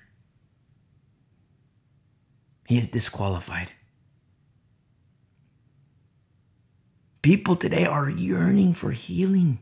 [2.66, 3.70] He is disqualified.
[7.26, 9.58] People today are yearning for healing.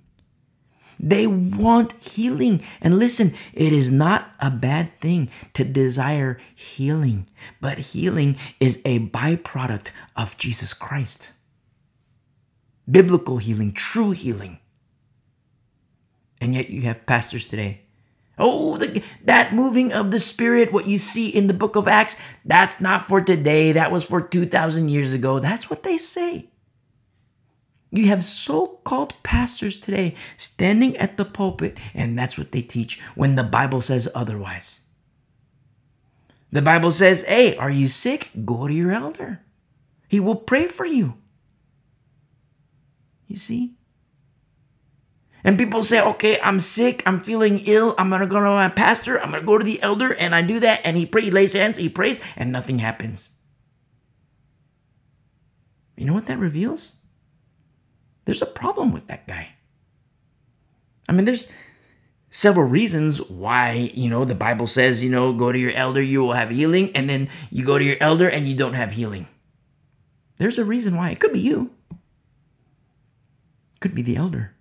[1.00, 2.62] They want healing.
[2.82, 7.26] And listen, it is not a bad thing to desire healing,
[7.62, 11.32] but healing is a byproduct of Jesus Christ.
[12.86, 14.58] Biblical healing, true healing.
[16.42, 17.80] And yet you have pastors today.
[18.38, 22.14] Oh, the, that moving of the Spirit, what you see in the book of Acts,
[22.44, 23.72] that's not for today.
[23.72, 25.38] That was for 2,000 years ago.
[25.38, 26.50] That's what they say.
[27.94, 33.00] You have so called pastors today standing at the pulpit, and that's what they teach
[33.14, 34.80] when the Bible says otherwise.
[36.50, 38.30] The Bible says, hey, are you sick?
[38.44, 39.42] Go to your elder.
[40.08, 41.14] He will pray for you.
[43.28, 43.76] You see?
[45.44, 49.22] And people say, okay, I'm sick, I'm feeling ill, I'm gonna go to my pastor,
[49.22, 51.52] I'm gonna go to the elder, and I do that, and he pray, he lays
[51.52, 53.30] hands, he prays, and nothing happens.
[55.96, 56.96] You know what that reveals?
[58.24, 59.48] There's a problem with that guy.
[61.08, 61.50] I mean, there's
[62.30, 66.20] several reasons why, you know, the Bible says, you know, go to your elder, you
[66.20, 69.28] will have healing, and then you go to your elder and you don't have healing.
[70.36, 71.10] There's a reason why.
[71.10, 74.54] It could be you, it could be the elder.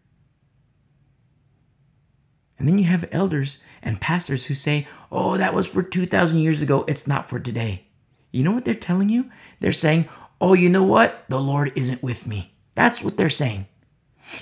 [2.59, 6.61] And then you have elders and pastors who say, oh, that was for 2,000 years
[6.61, 6.85] ago.
[6.87, 7.87] It's not for today.
[8.31, 9.29] You know what they're telling you?
[9.59, 10.07] They're saying,
[10.39, 11.25] oh, you know what?
[11.27, 12.52] The Lord isn't with me.
[12.75, 13.67] That's what they're saying.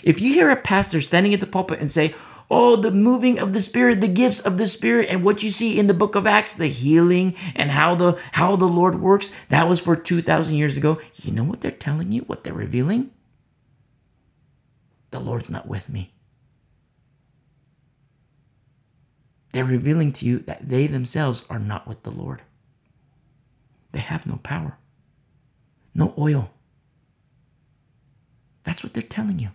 [0.04, 2.16] If you hear a pastor standing at the pulpit and say,
[2.54, 5.80] Oh, the moving of the Spirit, the gifts of the Spirit, and what you see
[5.80, 9.70] in the book of Acts, the healing and how the how the Lord works, that
[9.70, 11.00] was for 2,000 years ago.
[11.16, 12.24] You know what they're telling you?
[12.24, 13.12] What they're revealing?
[15.12, 16.14] The Lord's not with me.
[19.54, 22.42] They're revealing to you that they themselves are not with the Lord.
[23.94, 24.78] They have no power,
[25.96, 26.52] no oil,
[28.64, 29.50] that's what they're telling you.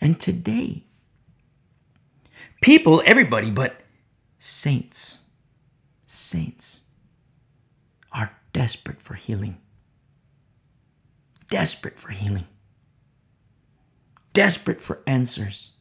[0.00, 0.84] And today,
[2.62, 3.82] people, everybody, but
[4.38, 5.18] saints,
[6.06, 6.82] saints
[8.12, 9.58] are desperate for healing.
[11.50, 12.46] Desperate for healing.
[14.32, 15.72] Desperate for answers.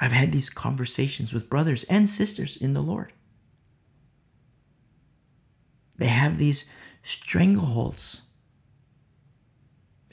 [0.00, 3.12] I've had these conversations with brothers and sisters in the Lord.
[5.96, 6.68] They have these
[7.04, 8.22] strangleholds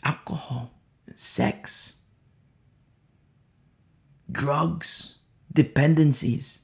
[0.04, 0.72] alcohol,
[1.16, 1.98] sex,
[4.32, 5.20] drugs,
[5.52, 6.60] dependencies.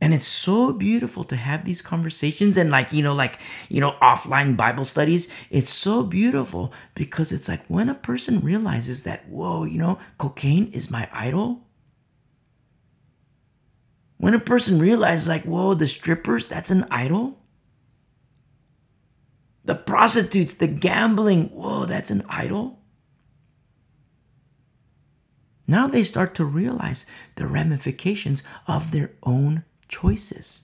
[0.00, 3.96] And it's so beautiful to have these conversations and like, you know, like, you know,
[4.00, 5.28] offline Bible studies.
[5.50, 10.70] It's so beautiful because it's like when a person realizes that, whoa, you know, cocaine
[10.72, 11.62] is my idol.
[14.18, 17.37] When a person realizes like, whoa, the strippers, that's an idol.
[19.68, 22.78] The prostitutes, the gambling, whoa, that's an idol.
[25.66, 27.04] Now they start to realize
[27.34, 30.62] the ramifications of their own choices.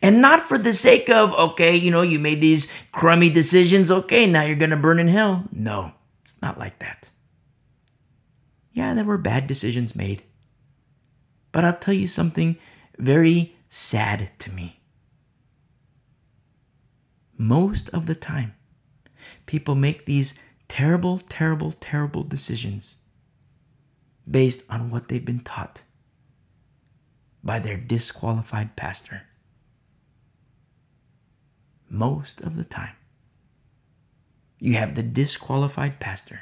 [0.00, 4.24] And not for the sake of, okay, you know, you made these crummy decisions, okay,
[4.26, 5.48] now you're going to burn in hell.
[5.50, 5.90] No,
[6.22, 7.10] it's not like that.
[8.72, 10.22] Yeah, there were bad decisions made.
[11.50, 12.56] But I'll tell you something
[12.98, 14.79] very sad to me.
[17.40, 18.52] Most of the time,
[19.46, 20.38] people make these
[20.68, 22.98] terrible, terrible, terrible decisions
[24.30, 25.84] based on what they've been taught
[27.42, 29.22] by their disqualified pastor.
[31.88, 32.94] Most of the time,
[34.58, 36.40] you have the disqualified pastor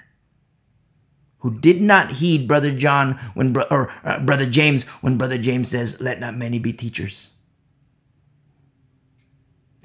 [1.38, 6.00] who did not heed brother John when or uh, brother James when brother James says
[6.00, 7.30] let not many be teachers.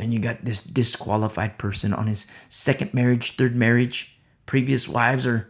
[0.03, 5.49] Then you got this disqualified person on his second marriage, third marriage, previous wives are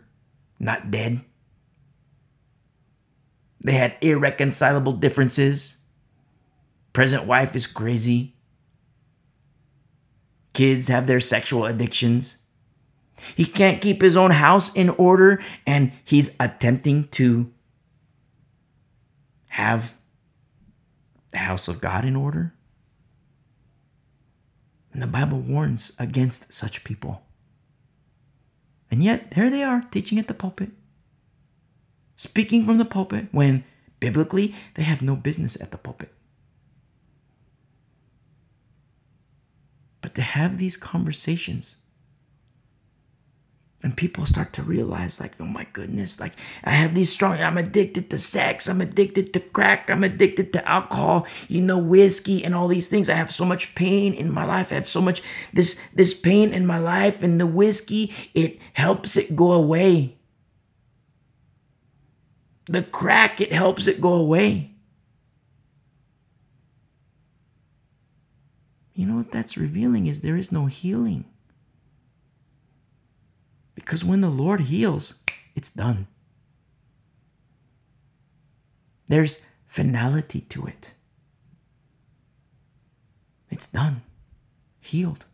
[0.60, 1.22] not dead.
[3.62, 5.78] They had irreconcilable differences.
[6.94, 8.36] Present wife is crazy.
[10.54, 12.44] Kids have their sexual addictions.
[13.36, 17.52] He can't keep his own house in order, and he's attempting to
[19.48, 19.96] have
[21.32, 22.54] the house of God in order.
[24.94, 27.24] And the Bible warns against such people.
[28.90, 30.70] And yet, there they are teaching at the pulpit
[32.16, 33.64] speaking from the pulpit when
[34.00, 36.14] biblically they have no business at the pulpit.
[40.02, 41.78] But to have these conversations
[43.84, 47.58] and people start to realize like oh my goodness like i have these strong i'm
[47.58, 52.56] addicted to sex i'm addicted to crack i'm addicted to alcohol you know whiskey and
[52.56, 55.22] all these things i have so much pain in my life i have so much
[55.52, 60.16] this this pain in my life and the whiskey it helps it go away
[62.66, 64.72] the crack, it helps it go away.
[68.94, 71.26] You know what that's revealing is there is no healing.
[73.84, 75.16] Because when the Lord heals,
[75.56, 76.08] it's done.
[79.08, 80.94] There's finality to it.
[83.52, 84.04] It's done,
[84.80, 85.26] healed.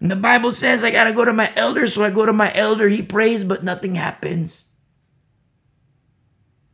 [0.00, 2.32] And the Bible says I got to go to my elder, so I go to
[2.32, 2.88] my elder.
[2.88, 4.66] He prays, but nothing happens.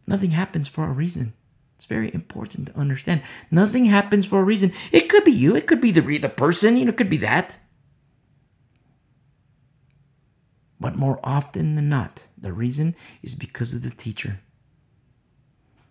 [0.07, 1.35] Nothing happens for a reason.
[1.77, 3.23] It's very important to understand.
[3.51, 4.73] Nothing happens for a reason.
[4.93, 7.19] It could be you, it could be the, the person, you know, it could be
[7.19, 7.59] that.
[10.85, 14.41] But more often than not, the reason is because of the teacher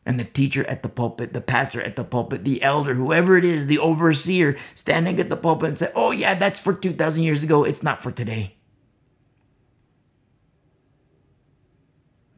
[0.06, 3.44] and the teacher at the pulpit, the pastor at the pulpit, the elder, whoever it
[3.44, 7.44] is, the overseer standing at the pulpit and say, Oh, yeah, that's for 2,000 years
[7.44, 7.64] ago.
[7.64, 8.58] It's not for today.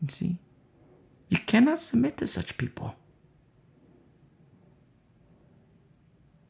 [0.02, 0.38] You see,
[1.28, 2.96] you cannot submit to such people.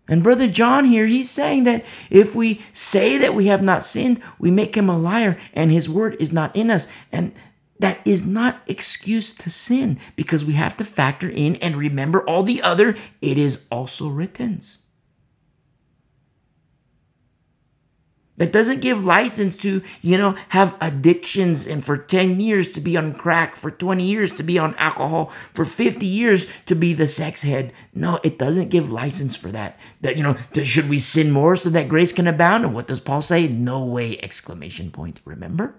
[0.07, 4.21] And Brother John here, he's saying that if we say that we have not sinned,
[4.37, 6.87] we make him a liar and his word is not in us.
[7.11, 7.33] And
[7.79, 12.43] that is not excuse to sin because we have to factor in and remember all
[12.43, 14.61] the other it is also written
[18.37, 22.97] that doesn't give license to you know have addictions and for 10 years to be
[22.97, 27.07] on crack for 20 years to be on alcohol for 50 years to be the
[27.07, 31.31] sex head no it doesn't give license for that that you know should we sin
[31.31, 35.21] more so that grace can abound and what does paul say no way exclamation point
[35.25, 35.75] remember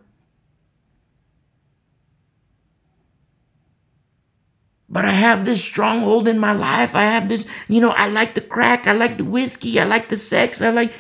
[4.89, 6.95] But I have this stronghold in my life.
[6.95, 10.09] I have this, you know, I like the crack, I like the whiskey, I like
[10.09, 10.93] the sex, I like.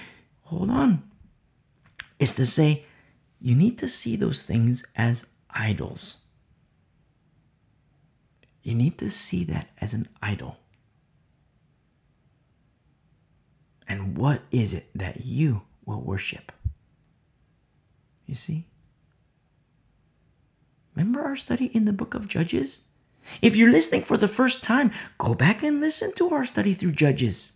[0.42, 1.02] Hold on.
[2.18, 2.84] It's to say,
[3.40, 6.18] you need to see those things as idols.
[8.62, 10.56] You need to see that as an idol.
[13.88, 16.50] And what is it that you will worship?
[18.26, 18.66] You see?
[20.94, 22.84] Remember our study in the book of Judges?
[23.42, 26.92] If you're listening for the first time, go back and listen to our study through
[26.92, 27.52] Judges.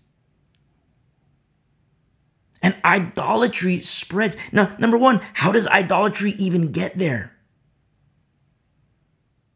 [2.62, 4.36] And idolatry spreads.
[4.52, 7.32] Now, number one, how does idolatry even get there?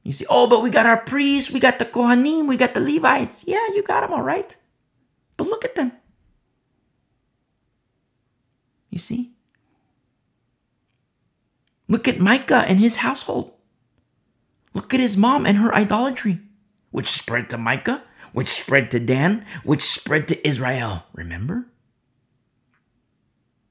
[0.02, 2.80] You see, oh, but we got our priests, we got the Kohanim, we got the
[2.80, 3.44] Levites.
[3.46, 4.55] Yeah, you got them all right.
[5.36, 5.92] But look at them.
[8.90, 9.32] You see?
[11.88, 13.52] Look at Micah and his household.
[14.74, 16.40] Look at his mom and her idolatry,
[16.90, 18.02] which spread to Micah,
[18.32, 21.05] which spread to Dan, which spread to Israel.
[21.12, 21.66] Remember?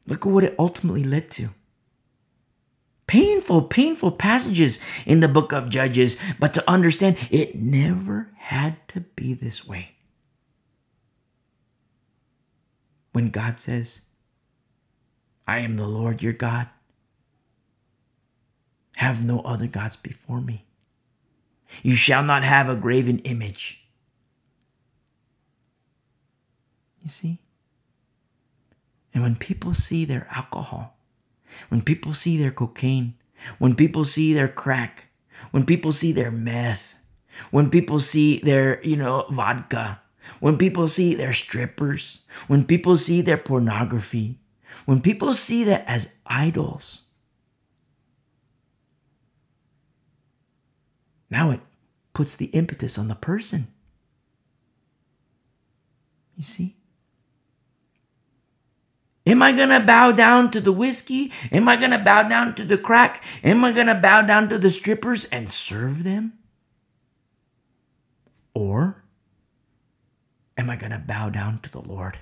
[0.07, 1.49] Look at what it ultimately led to.
[3.07, 9.01] Painful, painful passages in the book of Judges, but to understand it never had to
[9.01, 9.91] be this way.
[13.11, 14.01] When God says,
[15.47, 16.69] I am the Lord your God,
[18.95, 20.65] have no other gods before me.
[21.81, 23.83] You shall not have a graven image.
[27.01, 27.42] You see?
[29.14, 30.97] And when people see their alcohol,
[31.70, 33.16] when people see their cocaine,
[33.59, 35.09] when people see their crack,
[35.51, 36.95] when people see their meth,
[37.51, 40.01] when people see their, you know, vodka,
[40.39, 44.39] when people see their strippers, when people see their pornography,
[44.86, 47.09] when people see that as idols,
[51.30, 51.59] now it
[52.14, 53.68] puts the impetus on the person.
[56.36, 56.76] You see?
[59.26, 61.32] Am I going to bow down to the whiskey?
[61.51, 63.24] Am I going to bow down to the crack?
[63.43, 66.34] Am I going to bow down to the strippers and serve them?
[68.53, 69.03] Or
[70.57, 72.17] am I going to bow down to the Lord?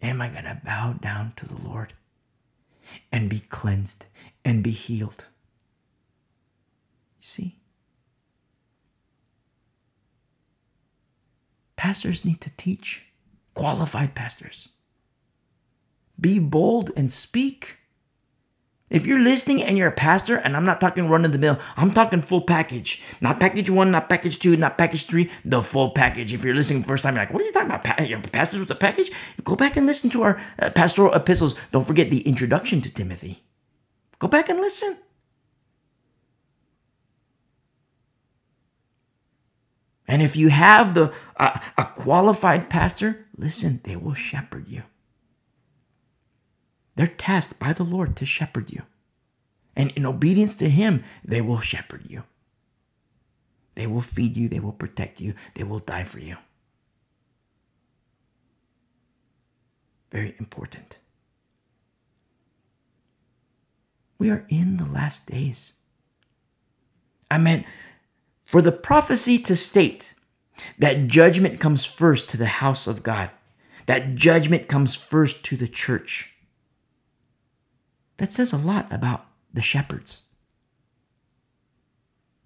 [0.00, 1.92] Am I going to bow down to the Lord
[3.12, 4.06] and be cleansed
[4.44, 5.24] and be healed?
[7.18, 7.56] You see?
[11.76, 13.09] Pastors need to teach
[13.60, 14.70] qualified pastors.
[16.18, 17.76] Be bold and speak.
[18.88, 21.58] If you're listening and you're a pastor, and I'm not talking run of the mill,
[21.76, 23.02] I'm talking full package.
[23.20, 26.32] Not package one, not package two, not package three, the full package.
[26.32, 27.84] If you're listening first time, you're like, what are you talking about?
[27.84, 29.12] Pa- your pastors with the package?
[29.44, 31.54] Go back and listen to our uh, pastoral epistles.
[31.70, 33.42] Don't forget the introduction to Timothy.
[34.18, 34.96] Go back and listen.
[40.08, 44.82] And if you have the uh, a qualified pastor, listen, they will shepherd you.
[46.96, 48.82] They're tasked by the Lord to shepherd you.
[49.74, 52.24] And in obedience to him, they will shepherd you.
[53.74, 56.36] They will feed you, they will protect you, they will die for you.
[60.12, 60.98] Very important.
[64.18, 65.74] We are in the last days.
[67.30, 67.64] I meant
[68.44, 70.14] for the prophecy to state
[70.78, 73.30] that judgment comes first to the house of God,
[73.86, 76.34] that judgment comes first to the church.
[78.18, 80.22] That says a lot about the shepherds.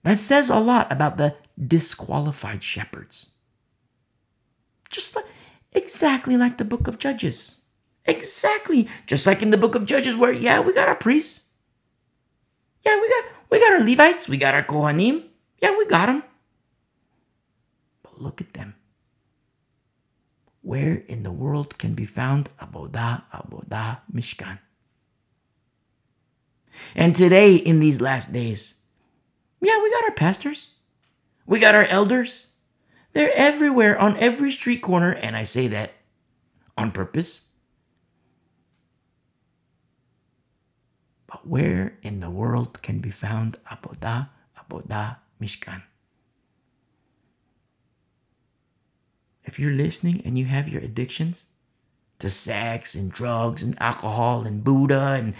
[0.04, 3.30] That says a lot about the disqualified shepherds.
[4.90, 5.24] Just like,
[5.72, 7.62] exactly like the book of Judges.
[8.04, 8.86] Exactly.
[9.06, 11.44] Just like in the book of Judges, where, yeah, we got our priests.
[12.84, 15.24] Yeah, we got we got our Levites, we got our Kohanim,
[15.58, 16.22] yeah, we got them.
[18.24, 18.74] Look at them.
[20.62, 24.60] Where in the world can be found Abodah, Abodah, Mishkan?
[26.96, 28.76] And today, in these last days,
[29.60, 30.70] yeah, we got our pastors.
[31.44, 32.48] We got our elders.
[33.12, 35.92] They're everywhere on every street corner, and I say that
[36.78, 37.42] on purpose.
[41.26, 45.82] But where in the world can be found Abodah, Abodah, Mishkan.
[49.44, 51.46] If you're listening and you have your addictions
[52.18, 55.34] to sex and drugs and alcohol and Buddha and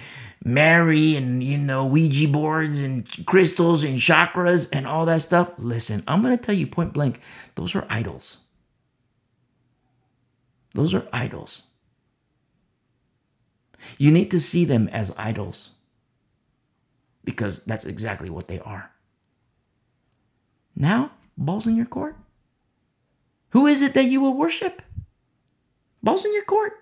[0.45, 6.03] Mary and, you know, Ouija boards and crystals and chakras and all that stuff, listen,
[6.07, 7.21] I'm going to tell you point blank,
[7.55, 8.39] those are idols.
[10.75, 11.63] Those are idols.
[13.97, 15.71] You need to see them as idols
[17.25, 18.91] because that's exactly what they are.
[20.77, 22.17] Now, balls in your court?
[23.55, 24.83] Who is it that you will worship?
[26.03, 26.73] Balls in your court?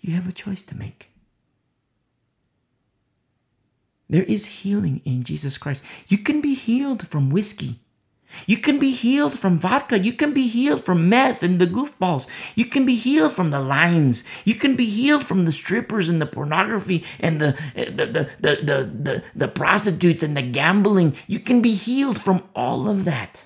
[0.00, 1.10] You have a choice to make.
[4.08, 5.84] There is healing in Jesus Christ.
[6.08, 7.78] You can be healed from whiskey.
[8.46, 9.98] You can be healed from vodka.
[9.98, 12.26] You can be healed from meth and the goofballs.
[12.54, 14.24] You can be healed from the lines.
[14.46, 18.56] You can be healed from the strippers and the pornography and the the the the
[18.62, 21.14] the, the, the prostitutes and the gambling.
[21.26, 23.44] You can be healed from all of that.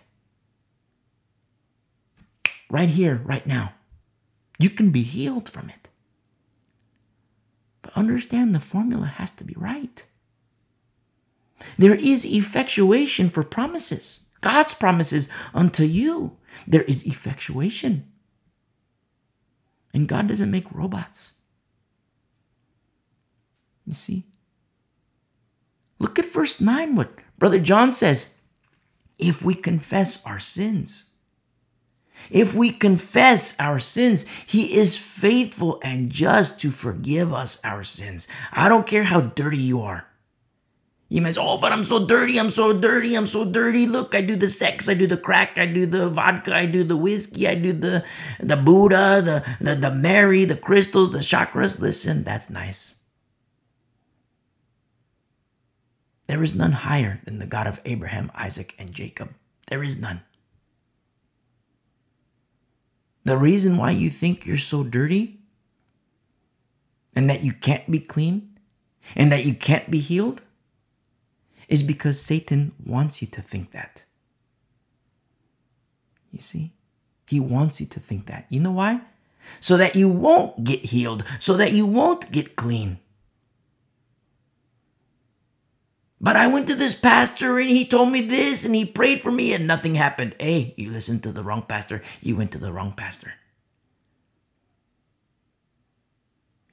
[2.71, 3.75] Right here, right now.
[4.59, 5.89] You can be healed from it.
[7.83, 10.05] But understand the formula has to be right.
[11.79, 14.27] There is effectuation for promises.
[14.41, 16.37] God's promises unto you.
[16.67, 18.07] There is effectuation.
[19.93, 21.35] And God doesn't make robots.
[23.87, 24.25] You see?
[25.99, 28.37] Look at verse 9, what Brother John says.
[29.19, 31.10] If we confess our sins,
[32.31, 38.29] if we confess our sins, He is faithful and just to forgive us our sins.
[38.53, 40.07] I don't care how dirty you are.
[41.09, 43.87] You might say, oh, but I'm so dirty, I'm so dirty, I'm so dirty.
[43.87, 46.85] Look, I do the sex, I do the crack, I do the vodka, I do
[46.85, 48.05] the whiskey, I do the
[48.39, 51.81] the Buddha, the, the, the Mary, the crystals, the chakras.
[51.81, 53.01] Listen, that's nice.
[56.29, 59.31] There is none higher than the God of Abraham, Isaac, and Jacob.
[59.67, 60.23] There is none.
[63.25, 65.39] The reason why you think you're so dirty
[67.15, 68.59] and that you can't be clean
[69.15, 70.43] and that you can't be healed
[71.69, 74.05] is because Satan wants you to think that.
[76.33, 76.73] You see?
[77.27, 78.47] He wants you to think that.
[78.49, 79.03] You know why?
[79.61, 82.99] So that you won't get healed, so that you won't get clean.
[86.21, 89.33] But I went to this pastor and he told me this and he prayed for
[89.33, 90.37] me and nothing happened.
[90.39, 92.03] Hey, you listened to the wrong pastor.
[92.21, 93.33] You went to the wrong pastor.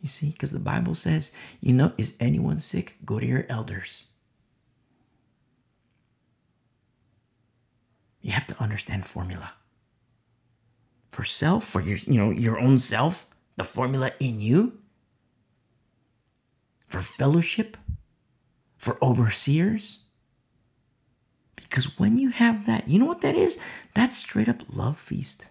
[0.02, 1.32] You see, because the Bible says,
[1.62, 2.98] you know, is anyone sick?
[3.06, 4.06] Go to your elders.
[8.22, 9.54] You have to understand formula.
[11.12, 13.26] For self, for your, you know, your own self,
[13.56, 14.80] the formula in you.
[16.90, 17.78] For fellowship,
[18.88, 20.06] for overseers.
[21.58, 23.60] Because when you have that, you know what that is?
[23.94, 25.50] That's straight up love feast.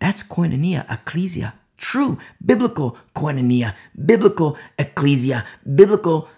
[0.00, 3.74] That's koinonia, ecclesia, true biblical koinonia,
[4.04, 6.28] biblical ecclesia, biblical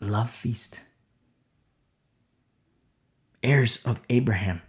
[0.00, 0.80] love feast
[3.44, 4.60] heirs of Abraham,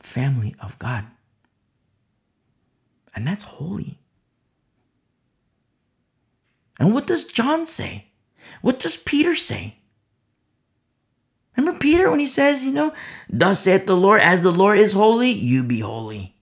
[0.00, 1.04] family of God.
[3.14, 4.00] And that's holy.
[6.78, 8.06] And what does John say?
[8.62, 9.76] What does Peter say?
[11.56, 12.92] Remember Peter when he says, you know,
[13.30, 16.34] thus saith the Lord, as the Lord is holy, you be holy.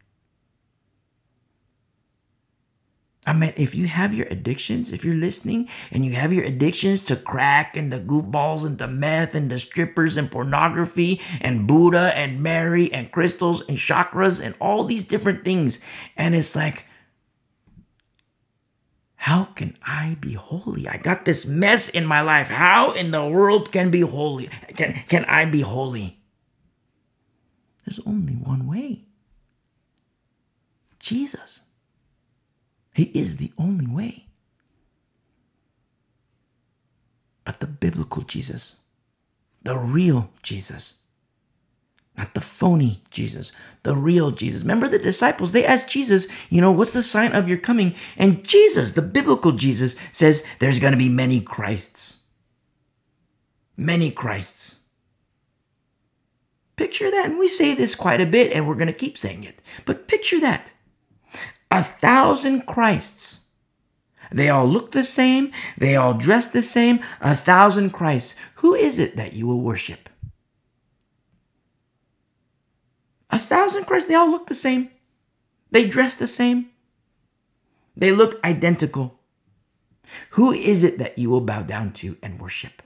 [3.27, 7.01] I mean, if you have your addictions, if you're listening and you have your addictions
[7.03, 12.13] to crack and the goofballs and the meth and the strippers and pornography and Buddha
[12.15, 15.79] and Mary and crystals and chakras and all these different things,
[16.17, 16.85] and it's like,
[19.25, 20.87] how can I be holy?
[20.87, 22.49] I got this mess in my life.
[22.49, 24.51] How in the world can be holy?
[24.77, 26.19] Can, can I be holy?
[27.87, 29.07] There's only one way.
[30.99, 31.63] Jesus.
[32.93, 34.27] He is the only way.
[37.47, 38.77] But the biblical Jesus,
[39.63, 40.97] the real Jesus,
[42.17, 43.53] not the phony Jesus,
[43.83, 44.63] the real Jesus.
[44.63, 47.95] Remember the disciples, they asked Jesus, you know, what's the sign of your coming?
[48.17, 52.19] And Jesus, the biblical Jesus, says there's going to be many Christs.
[53.77, 54.83] Many Christs.
[56.77, 57.27] Picture that.
[57.27, 59.61] And we say this quite a bit, and we're going to keep saying it.
[59.85, 60.73] But picture that
[61.71, 63.41] a thousand Christs.
[64.31, 68.37] They all look the same, they all dress the same, a thousand Christs.
[68.57, 70.09] Who is it that you will worship?
[73.31, 74.91] A thousand Christ, they all look the same.
[75.71, 76.71] They dress the same.
[77.97, 79.19] They look identical.
[80.31, 82.83] Who is it that you will bow down to and worship?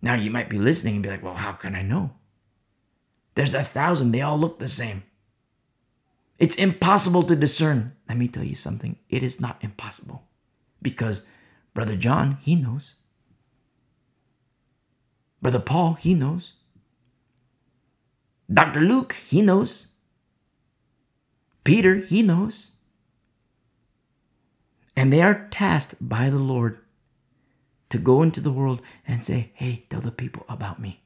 [0.00, 2.12] Now you might be listening and be like, well, how can I know?
[3.34, 5.02] There's a thousand, they all look the same.
[6.38, 7.96] It's impossible to discern.
[8.08, 8.96] Let me tell you something.
[9.08, 10.22] It is not impossible
[10.80, 11.22] because
[11.74, 12.94] Brother John, he knows.
[15.42, 16.54] Brother Paul, he knows.
[18.52, 18.80] Dr.
[18.80, 19.88] Luke, he knows.
[21.64, 22.72] Peter, he knows.
[24.96, 26.78] And they are tasked by the Lord
[27.90, 31.02] to go into the world and say, hey, tell the people about me.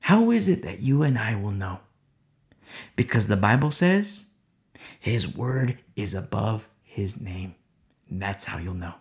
[0.00, 1.80] How is it that you and I will know?
[2.96, 4.26] Because the Bible says
[4.98, 7.54] his word is above his name.
[8.10, 8.94] That's how you'll know.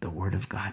[0.00, 0.72] The Word of God.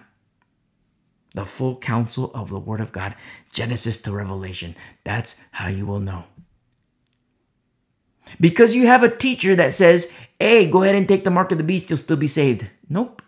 [1.34, 3.14] The full counsel of the Word of God,
[3.52, 4.74] Genesis to Revelation.
[5.04, 6.24] That's how you will know.
[8.40, 11.58] Because you have a teacher that says, hey, go ahead and take the mark of
[11.58, 12.66] the beast, you'll still be saved.
[12.88, 13.22] Nope.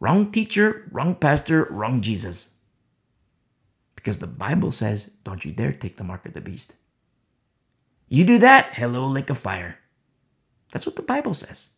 [0.00, 2.54] Wrong teacher, wrong pastor, wrong Jesus.
[3.94, 6.74] Because the Bible says, don't you dare take the mark of the beast.
[8.08, 9.78] You do that, hello, lake of fire.
[10.72, 11.70] That's what the Bible says.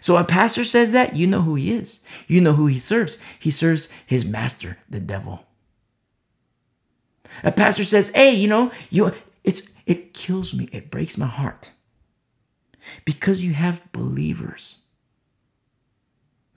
[0.00, 2.00] So a pastor says that, you know who he is.
[2.26, 3.18] You know who he serves.
[3.38, 5.46] He serves his master, the devil.
[7.44, 9.12] A pastor says, "Hey, you know, you
[9.44, 10.68] it's it kills me.
[10.72, 11.70] It breaks my heart.
[13.04, 14.78] Because you have believers.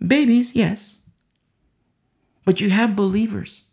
[0.06, 1.10] Babies, yes.
[2.46, 3.64] But you have believers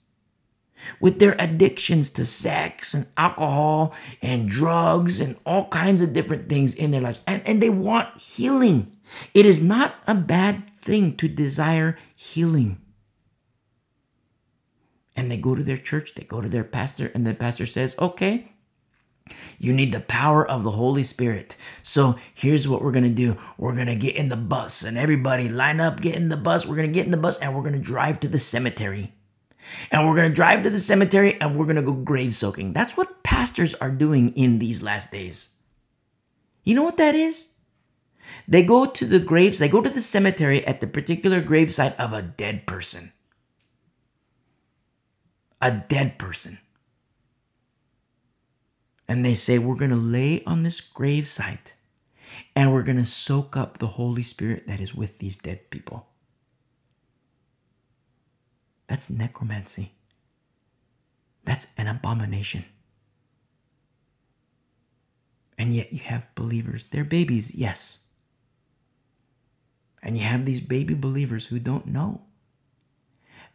[1.00, 6.74] with their addictions to sex and alcohol and drugs and all kinds of different things
[6.74, 7.22] in their lives.
[7.26, 8.92] And, and they want healing.
[9.34, 12.80] It is not a bad thing to desire healing.
[15.16, 17.96] And they go to their church, they go to their pastor, and the pastor says,
[17.98, 18.52] okay,
[19.58, 21.56] you need the power of the Holy Spirit.
[21.82, 23.36] So here's what we're going to do.
[23.56, 26.66] We're going to get in the bus and everybody line up, get in the bus.
[26.66, 29.12] We're going to get in the bus and we're going to drive to the cemetery.
[29.90, 32.72] And we're going to drive to the cemetery and we're going to go grave soaking.
[32.72, 35.50] That's what pastors are doing in these last days.
[36.64, 37.54] You know what that is?
[38.46, 42.12] They go to the graves, they go to the cemetery at the particular gravesite of
[42.12, 43.12] a dead person.
[45.60, 46.58] A dead person.
[49.08, 51.72] And they say, We're going to lay on this gravesite
[52.54, 56.06] and we're going to soak up the Holy Spirit that is with these dead people.
[58.88, 59.92] That's necromancy.
[61.44, 62.64] That's an abomination.
[65.58, 66.86] And yet you have believers.
[66.86, 68.00] They're babies, yes.
[70.02, 72.22] And you have these baby believers who don't know.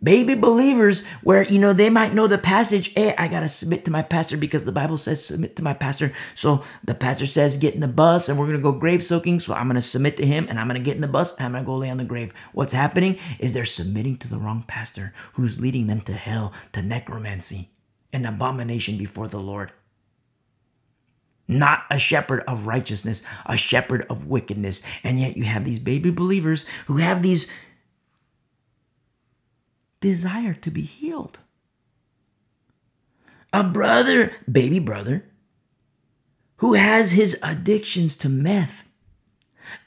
[0.04, 3.86] Baby believers, where, you know, they might know the passage, hey, I got to submit
[3.86, 6.12] to my pastor because the Bible says submit to my pastor.
[6.36, 9.39] So the pastor says, get in the bus and we're going to go grave soaking.
[9.39, 11.36] So I'm going to submit to him and I'm going to get in the bus
[11.38, 12.34] and I'm going to go lay on the grave.
[12.51, 16.82] What's happening is they're submitting to the wrong pastor who's leading them to hell, to
[16.82, 17.70] necromancy,
[18.12, 19.72] an abomination before the Lord
[21.47, 24.82] not a shepherd of righteousness, a shepherd of wickedness.
[25.04, 27.49] And yet you have these baby believers who have these
[30.04, 31.39] desire to be healed.
[33.54, 35.24] A brother, baby brother,
[36.58, 38.84] who has his addictions to meth.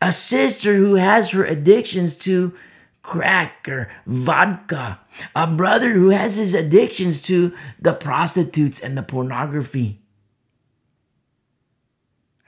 [0.01, 2.55] A sister who has her addictions to
[3.03, 5.01] crack or vodka.
[5.35, 10.01] A brother who has his addictions to the prostitutes and the pornography.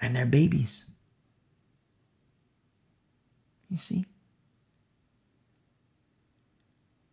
[0.00, 0.86] And their babies.
[3.68, 4.06] You see?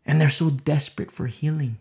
[0.06, 1.78] And they're so desperate for healing.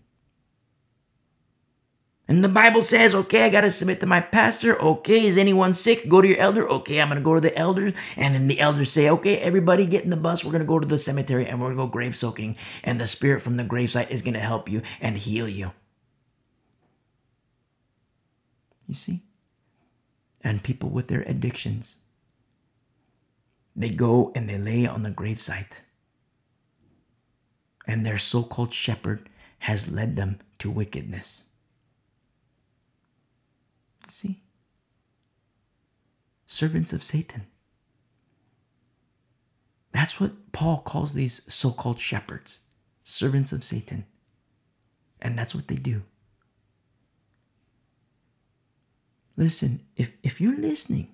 [2.27, 4.81] And the Bible says, okay, I got to submit to my pastor.
[4.81, 6.09] Okay, is anyone sick?
[6.09, 6.66] Go to your elder.
[6.66, 7.93] Okay, I'm going to go to the elders.
[8.16, 10.43] And then the elders say, okay, everybody get in the bus.
[10.43, 12.57] We're going to go to the cemetery and we're going to go grave soaking.
[12.83, 15.72] And the spirit from the gravesite is going to help you and heal you.
[18.89, 19.20] You see?
[20.41, 21.99] And people with their addictions,
[23.77, 25.81] they go and they lay on the gravesite
[27.87, 29.28] and their so called shepherd
[29.61, 31.44] has led them to wickedness.
[34.09, 34.43] See?
[36.47, 37.47] Servants of Satan.
[39.93, 42.61] That's what Paul calls these so called shepherds,
[43.05, 44.06] servants of Satan.
[45.23, 46.02] And that's what they do.
[49.36, 51.14] Listen, if, if you're listening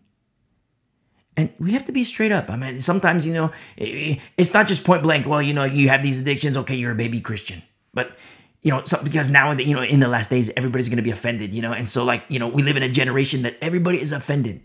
[1.41, 2.51] and we have to be straight up.
[2.51, 6.03] I mean, sometimes, you know, it's not just point blank, well, you know, you have
[6.03, 7.63] these addictions, okay, you're a baby Christian.
[7.95, 8.17] But,
[8.61, 11.11] you know, so, because now, you know, in the last days, everybody's going to be
[11.11, 14.01] offended, you know, and so, like, you know, we live in a generation that everybody
[14.01, 14.61] is offended.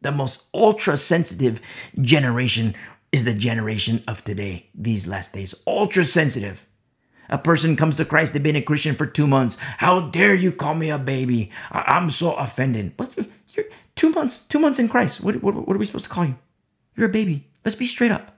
[0.00, 1.60] The most ultra sensitive
[2.00, 2.74] generation
[3.12, 5.54] is the generation of today, these last days.
[5.66, 6.64] Ultra sensitive.
[7.28, 9.58] A person comes to Christ, they've been a Christian for two months.
[9.76, 11.50] How dare you call me a baby?
[11.70, 12.96] I- am so offended.
[12.96, 13.12] But
[13.56, 15.20] you're two months, two months in Christ.
[15.20, 16.36] What, what, what are we supposed to call you?
[16.96, 17.46] You're a baby.
[17.64, 18.36] Let's be straight up.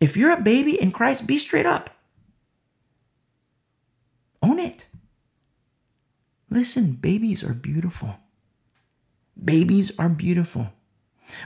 [0.00, 1.90] If you're a baby in Christ, be straight up.
[4.42, 4.86] Own it.
[6.48, 8.16] Listen, babies are beautiful.
[9.42, 10.72] Babies are beautiful.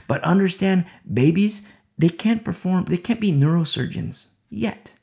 [0.07, 1.67] But understand, babies,
[1.97, 4.95] they can't perform, they can't be neurosurgeons yet.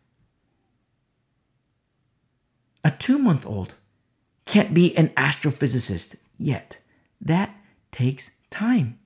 [2.85, 3.75] A two month old
[4.45, 6.81] can't be an astrophysicist yet.
[7.23, 7.55] That
[7.91, 8.99] takes time.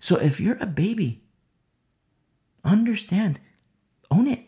[0.00, 1.22] So if you're a baby,
[2.68, 3.40] Understand.
[4.10, 4.40] Own it.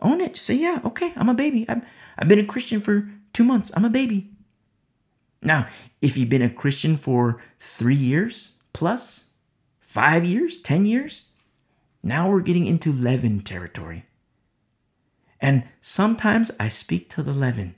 [0.00, 0.36] Own it.
[0.36, 1.66] Say, yeah, okay, I'm a baby.
[1.68, 1.84] I've,
[2.18, 3.72] I've been a Christian for two months.
[3.74, 4.30] I'm a baby.
[5.42, 5.66] Now,
[6.00, 9.24] if you've been a Christian for three years plus,
[9.80, 11.24] five years, 10 years,
[12.02, 14.04] now we're getting into leaven territory.
[15.40, 17.74] And sometimes I speak to the leaven,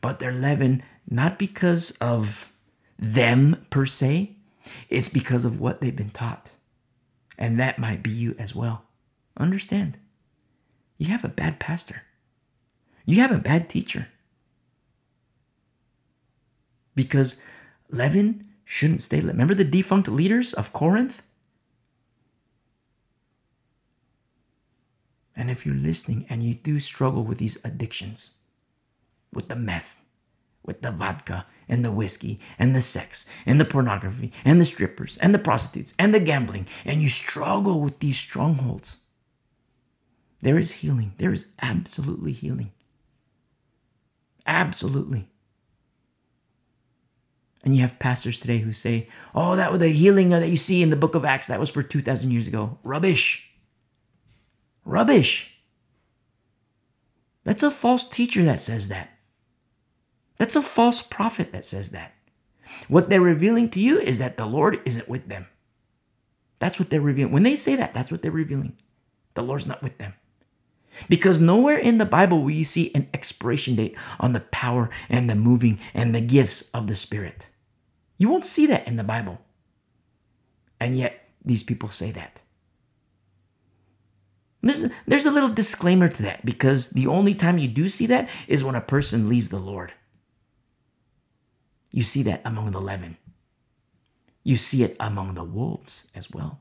[0.00, 2.52] but they're leaven not because of
[2.98, 4.36] them per se,
[4.88, 6.54] it's because of what they've been taught.
[7.38, 8.84] And that might be you as well.
[9.36, 9.98] Understand,
[10.98, 12.02] you have a bad pastor,
[13.04, 14.08] you have a bad teacher.
[16.94, 17.36] Because
[17.90, 19.20] leaven shouldn't stay.
[19.20, 21.22] Remember the defunct leaders of Corinth?
[25.36, 28.32] And if you're listening and you do struggle with these addictions,
[29.32, 29.96] with the meth,
[30.66, 35.16] with the vodka and the whiskey and the sex and the pornography and the strippers
[35.20, 38.98] and the prostitutes and the gambling, and you struggle with these strongholds,
[40.40, 41.12] there is healing.
[41.18, 42.72] There is absolutely healing.
[44.46, 45.26] Absolutely.
[47.64, 50.82] And you have pastors today who say, oh, that was the healing that you see
[50.82, 52.78] in the book of Acts, that was for 2,000 years ago.
[52.84, 53.50] Rubbish.
[54.84, 55.58] Rubbish.
[57.42, 59.15] That's a false teacher that says that.
[60.36, 62.12] That's a false prophet that says that.
[62.88, 65.46] What they're revealing to you is that the Lord isn't with them.
[66.58, 67.32] That's what they're revealing.
[67.32, 68.76] When they say that, that's what they're revealing.
[69.34, 70.14] The Lord's not with them.
[71.08, 75.28] Because nowhere in the Bible will you see an expiration date on the power and
[75.28, 77.48] the moving and the gifts of the Spirit.
[78.18, 79.40] You won't see that in the Bible.
[80.80, 82.40] And yet, these people say that.
[84.62, 88.28] There's, there's a little disclaimer to that because the only time you do see that
[88.48, 89.92] is when a person leaves the Lord.
[91.90, 93.16] You see that among the leaven.
[94.42, 96.60] You see it among the wolves as well,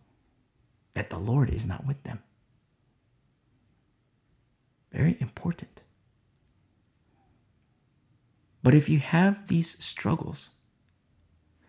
[0.94, 2.20] that the Lord is not with them.
[4.92, 5.84] Very important.
[8.64, 10.50] But if you have these struggles,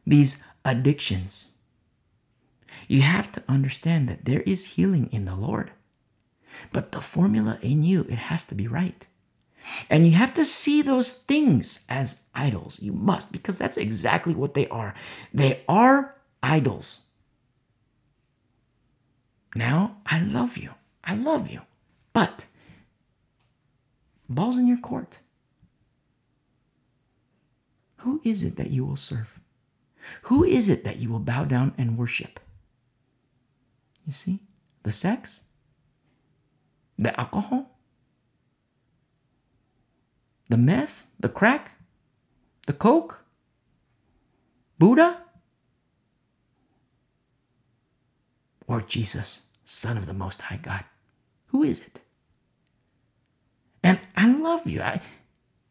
[0.07, 1.51] these addictions,
[2.89, 5.73] you have to understand that there is healing in the Lord.
[6.73, 9.07] But the formula in you, it has to be right.
[9.91, 12.81] And you have to see those things as idols.
[12.81, 14.95] You must, because that's exactly what they are.
[15.33, 17.03] They are idols.
[19.55, 20.71] Now, I love you.
[21.03, 21.63] I love you.
[22.13, 22.47] But,
[24.29, 25.21] ball's in your court.
[27.99, 29.41] Who is it that you will serve?
[30.23, 32.39] Who is it that you will bow down and worship?
[34.07, 34.41] You see,
[34.85, 35.43] the sex,
[36.97, 37.76] the alcohol,
[40.49, 41.73] the meth, the crack,
[42.67, 43.25] the coke,
[44.79, 45.23] Buddha,
[48.67, 50.85] or Jesus, Son of the Most High God?
[51.47, 52.01] Who is it?
[53.83, 54.83] And I love you.
[54.83, 55.01] I,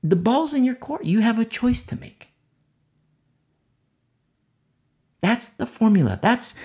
[0.01, 1.05] the ball's in your court.
[1.05, 2.29] You have a choice to make.
[5.21, 6.19] That's the formula.
[6.21, 6.55] That's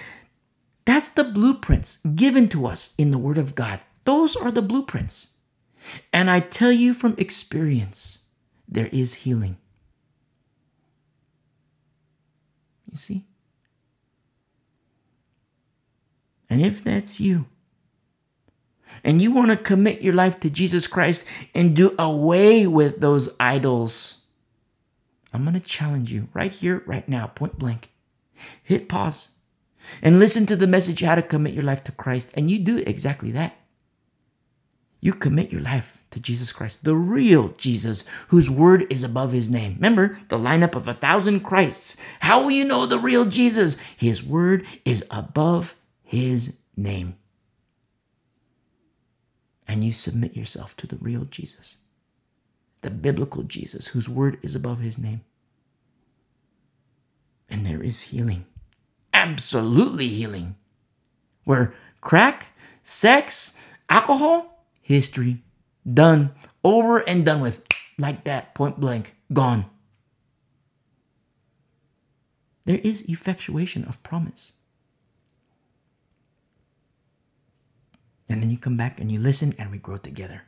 [0.85, 3.81] that's the blueprints given to us in the Word of God.
[4.05, 5.35] Those are the blueprints.
[6.13, 8.21] And I tell you from experience,
[8.69, 9.57] there is healing.
[12.91, 13.25] You see?
[16.49, 17.47] And if that's you,
[19.05, 21.25] and you want to commit your life to Jesus Christ
[21.55, 24.17] and do away with those idols,
[25.33, 27.91] I'm going to challenge you right here, right now, point blank.
[28.63, 29.31] Hit pause
[30.03, 32.79] and listen to the message how to commit your life to Christ, and you do
[32.79, 33.55] exactly that.
[35.01, 39.49] You commit your life to Jesus Christ, the real Jesus, whose word is above his
[39.49, 39.75] name.
[39.75, 41.97] Remember the lineup of a thousand Christs.
[42.21, 43.77] How will you know the real Jesus?
[43.97, 47.17] His word is above his name.
[49.67, 51.79] And you submit yourself to the real Jesus,
[52.83, 55.21] the biblical Jesus, whose word is above his name.
[57.49, 58.47] And there is healing,
[59.15, 60.57] absolutely healing.
[61.45, 62.49] Where crack,
[62.83, 63.55] sex,
[63.89, 64.50] alcohol,
[64.91, 65.39] history,
[65.87, 66.33] done,
[66.65, 67.63] over and done with,
[67.97, 69.65] like that, point blank, gone.
[72.65, 74.53] There is effectuation of promise.
[78.29, 80.43] And then you come back and you listen and we grow together.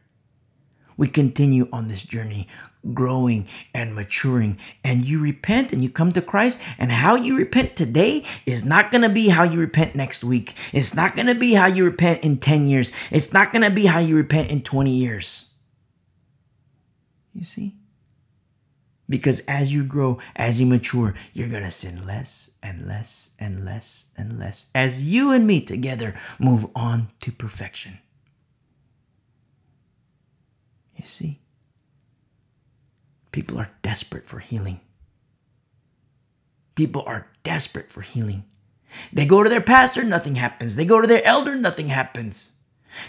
[0.97, 2.49] We continue on this journey,
[2.93, 4.59] growing and maturing.
[4.85, 6.61] And you repent and you come to Christ.
[6.79, 10.55] And how you repent today is not going to be how you repent next week.
[10.73, 12.93] It's not going to be how you repent in 10 years.
[13.11, 15.47] It's not going to be how you repent in 20 years.
[17.35, 17.77] You see?
[19.09, 23.65] Because as you grow, as you mature, you're going to sin less and less and
[23.65, 27.99] less and less as you and me together move on to perfection.
[31.03, 31.39] You see,
[33.33, 34.81] people are desperate for healing.
[36.77, 38.45] People are desperate for healing.
[39.13, 40.77] They go to their pastor, nothing happens.
[40.77, 42.53] They go to their elder, nothing happens.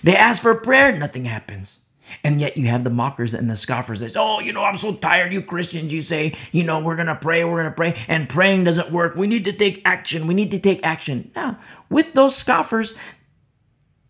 [0.02, 1.82] They ask for prayer, nothing happens.
[2.24, 4.78] And yet you have the mockers and the scoffers that say, Oh, you know, I'm
[4.78, 5.94] so tired, you Christians.
[5.94, 8.91] You say, you know, we're going to pray, we're going to pray, and praying doesn't
[8.91, 9.15] work.
[9.15, 10.28] We need to take action.
[10.28, 11.32] We need to take action.
[11.36, 11.60] Now,
[11.90, 12.95] with those scoffers,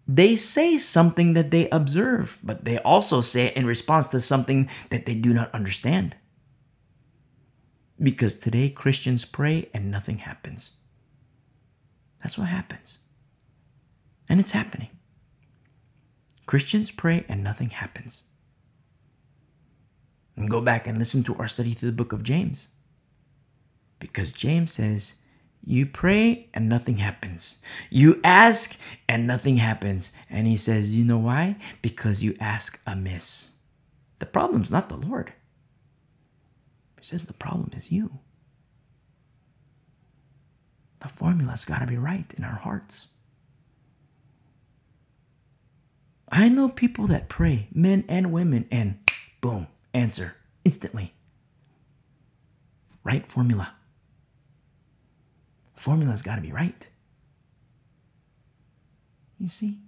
[0.08, 4.70] they say something that they observe, but they also say it in response to something
[4.90, 6.18] that they do not understand.
[8.02, 10.74] Because today Christians pray and nothing happens.
[12.22, 13.00] That's what happens.
[14.28, 14.90] And it's happening.
[16.46, 18.24] Christians pray and nothing happens.
[20.36, 22.70] And go back and listen to our study through the book of James.
[24.00, 25.16] Because James says,
[25.66, 27.60] You pray and nothing happens.
[27.90, 28.78] You ask
[29.08, 30.12] and nothing happens.
[30.30, 31.56] And he says, You know why?
[31.82, 33.52] Because you ask amiss.
[34.20, 35.34] The problem's not the Lord.
[37.00, 38.20] He says the problem is you.
[41.02, 43.08] The formula's got to be right in our hearts.
[46.30, 49.00] I know people that pray, men and women, and
[49.42, 50.36] boom, answer
[50.66, 51.14] instantly.
[53.04, 53.74] Right formula.
[55.84, 56.88] Formula's got to be right.
[59.38, 59.80] You see?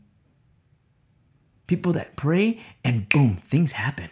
[1.68, 4.10] People that pray and boom, things happen.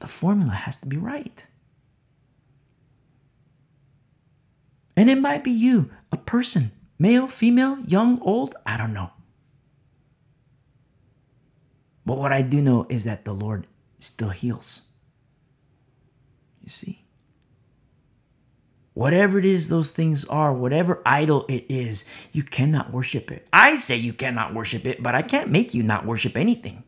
[0.00, 1.46] The formula has to be right.
[4.94, 9.10] And it might be you, a person Male, female, young, old, I don't know.
[12.04, 13.66] But what I do know is that the Lord
[13.98, 14.82] still heals.
[16.62, 17.05] You see?
[18.96, 23.46] Whatever it is those things are, whatever idol it is, you cannot worship it.
[23.52, 26.82] I say you cannot worship it, but I can't make you not worship anything.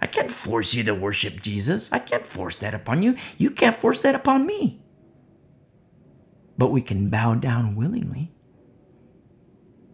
[0.00, 1.90] I can't force you to worship Jesus.
[1.90, 3.16] I can't force that upon you.
[3.38, 4.80] You can't force that upon me.
[6.56, 8.30] But we can bow down willingly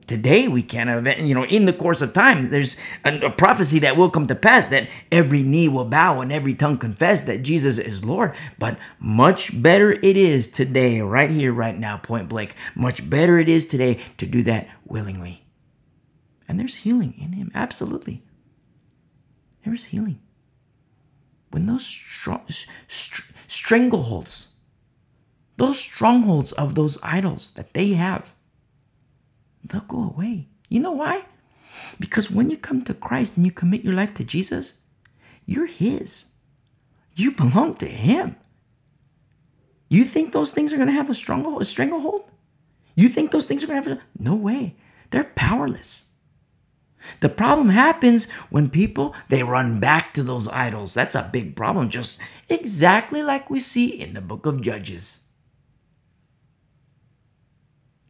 [0.09, 3.31] today we can uh, have you know in the course of time there's a, a,
[3.31, 7.23] prophecy that will come to pass that every knee will bow and every tongue confess
[7.23, 8.35] that jesus is lord.
[8.59, 12.55] But much better it is today right here right now point blank.
[12.75, 15.45] Much better it is today to do that willingly.
[16.49, 17.53] And there's healing in him.
[17.55, 18.23] Absolutely.
[19.65, 20.21] There's healing.
[21.51, 24.49] When those str- strangleholds
[25.59, 28.35] those strongholds of those idols that they have
[29.65, 30.49] they'll go away.
[30.69, 31.25] You know why?
[31.99, 34.81] Because when you come to Christ and you commit your life to Jesus,
[35.47, 36.27] you're His.
[37.15, 38.37] You belong to Him.
[39.89, 42.31] You think those things are going to have a stronghold, a stranglehold?
[42.95, 44.77] You think those things are going to have a no way.
[45.11, 46.07] They're powerless.
[47.21, 50.95] The problem happens when people they run back to those idols.
[50.95, 52.19] That's a big problem, just
[52.49, 55.25] exactly like we see in the book of Judges.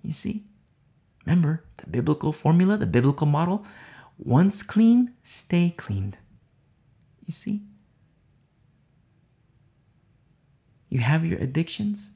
[0.03, 0.48] You see?
[1.29, 3.67] Remember the biblical formula, the biblical model?
[4.17, 6.17] Once clean, stay cleaned.
[7.27, 7.61] You see?
[10.89, 12.13] You have your addictions.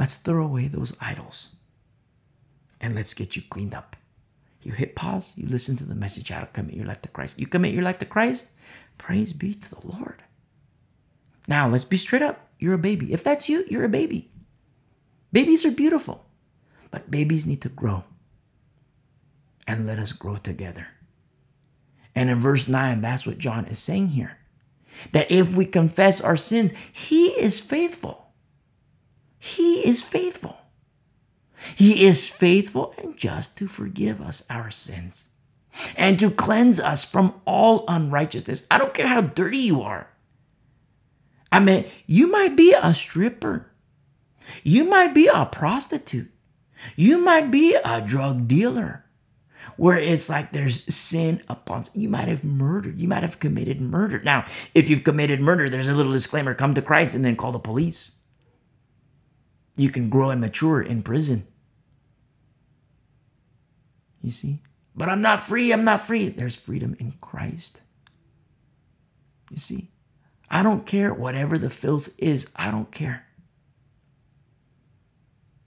[0.00, 1.50] Let's throw away those idols
[2.80, 3.94] and let's get you cleaned up.
[4.62, 7.38] You hit pause, you listen to the message how to commit your life to Christ.
[7.38, 8.50] You commit your life to Christ,
[8.98, 10.24] praise be to the Lord.
[11.46, 12.48] Now, let's be straight up.
[12.58, 13.12] You're a baby.
[13.12, 14.32] If that's you, you're a baby.
[15.32, 16.21] Babies are beautiful.
[16.92, 18.04] But babies need to grow.
[19.66, 20.86] And let us grow together.
[22.14, 24.38] And in verse 9, that's what John is saying here.
[25.10, 28.28] That if we confess our sins, he is faithful.
[29.38, 30.56] He is faithful.
[31.74, 35.28] He is faithful and just to forgive us our sins
[35.96, 38.66] and to cleanse us from all unrighteousness.
[38.70, 40.08] I don't care how dirty you are.
[41.50, 43.70] I mean, you might be a stripper,
[44.64, 46.30] you might be a prostitute,
[46.96, 49.04] you might be a drug dealer
[49.76, 54.20] where it's like there's sin upon you might have murdered you might have committed murder.
[54.22, 57.52] Now if you've committed murder there's a little disclaimer come to christ and then call
[57.52, 58.16] the police.
[59.76, 61.46] You can grow and mature in prison.
[64.20, 64.60] You see?
[64.94, 66.28] But i'm not free i'm not free.
[66.28, 67.82] There's freedom in christ.
[69.50, 69.90] You see?
[70.50, 73.26] I don't care whatever the filth is i don't care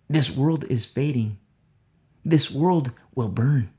[0.09, 1.37] this world is fading.
[2.25, 3.71] This world will burn.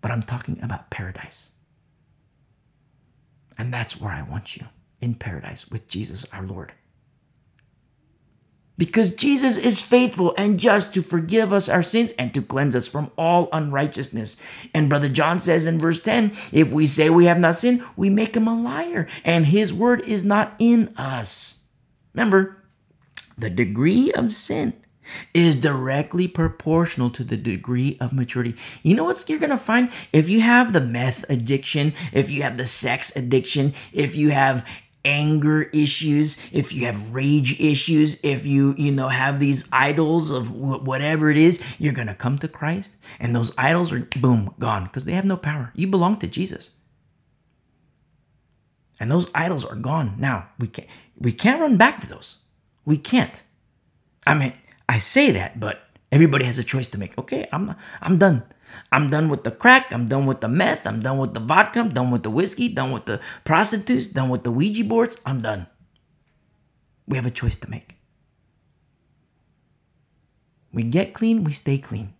[0.00, 1.50] but I'm talking about paradise.
[3.58, 4.66] And that's where I want you
[5.00, 6.72] in paradise with Jesus our Lord.
[8.78, 12.88] Because Jesus is faithful and just to forgive us our sins and to cleanse us
[12.88, 14.36] from all unrighteousness.
[14.74, 18.10] And Brother John says in verse 10 if we say we have not sinned, we
[18.10, 21.60] make him a liar, and his word is not in us.
[22.14, 22.62] Remember,
[23.36, 24.74] the degree of sin
[25.34, 28.56] is directly proportional to the degree of maturity.
[28.82, 29.90] You know what you're going to find?
[30.12, 34.66] If you have the meth addiction, if you have the sex addiction, if you have
[35.04, 40.50] anger issues, if you have rage issues, if you, you know, have these idols of
[40.52, 44.84] whatever it is, you're going to come to Christ and those idols are boom, gone
[44.84, 45.70] because they have no power.
[45.74, 46.72] You belong to Jesus.
[48.98, 50.16] And those idols are gone.
[50.18, 50.88] Now, we can't
[51.18, 52.38] we can't run back to those.
[52.86, 53.42] We can't.
[54.26, 54.54] I mean,
[54.88, 57.18] I say that, but everybody has a choice to make.
[57.18, 58.44] Okay, I'm I'm done.
[58.92, 59.92] I'm done with the crack.
[59.92, 60.86] I'm done with the meth.
[60.86, 61.80] I'm done with the vodka.
[61.80, 62.68] I'm done with the whiskey.
[62.70, 64.08] Done with the prostitutes.
[64.08, 65.18] Done with the Ouija boards.
[65.26, 65.66] I'm done.
[67.06, 67.96] We have a choice to make.
[70.72, 72.12] We get clean, we stay clean.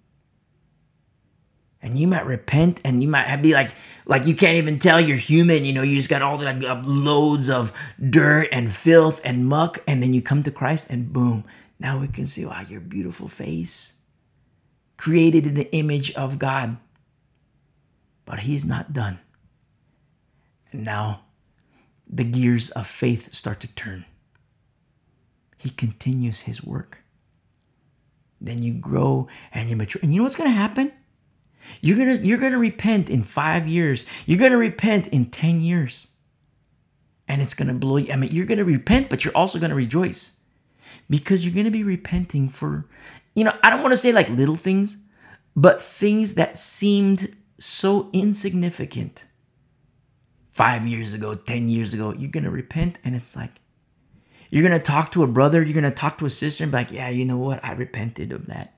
[1.87, 3.71] And you might repent and you might be like,
[4.07, 5.65] like you can't even tell you're human.
[5.65, 7.73] You know, you just got all the like, loads of
[8.11, 9.79] dirt and filth and muck.
[9.87, 11.45] And then you come to Christ and boom,
[11.79, 13.93] now we can see, wow, your beautiful face
[14.97, 16.77] created in the image of God.
[18.25, 19.21] But he's not done.
[20.73, 21.21] And now
[22.11, 24.07] the gears of faith start to turn.
[25.57, 27.05] He continues his work.
[28.41, 30.01] Then you grow and you mature.
[30.03, 30.91] And you know what's going to happen?
[31.81, 34.07] You're going to you're going to repent in 5 years.
[34.27, 36.09] You're going to repent in 10 years.
[37.29, 38.13] And it's going to blow you.
[38.13, 40.33] I mean, you're going to repent, but you're also going to rejoice.
[41.11, 42.87] Because you're going to be repenting for
[43.37, 44.97] you know, I don't want to say like little things,
[45.55, 49.27] but things that seemed so insignificant
[50.51, 52.99] five years ago, 10 years ago, you're going to repent.
[53.05, 53.61] And it's like,
[54.49, 56.73] you're going to talk to a brother, you're going to talk to a sister and
[56.73, 57.63] be like, yeah, you know what?
[57.63, 58.76] I repented of that.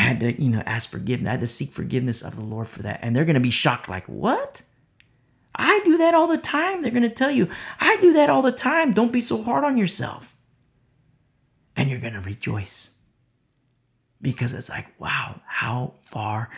[0.00, 1.28] I had to, you know, ask forgiveness.
[1.28, 3.00] I had to seek forgiveness of the Lord for that.
[3.02, 4.62] And they're going to be shocked, like, what?
[5.54, 6.80] I do that all the time.
[6.80, 8.92] They're going to tell you, I do that all the time.
[8.92, 10.34] Don't be so hard on yourself.
[11.76, 12.92] And you're going to rejoice
[14.22, 16.48] because it's like, wow, how far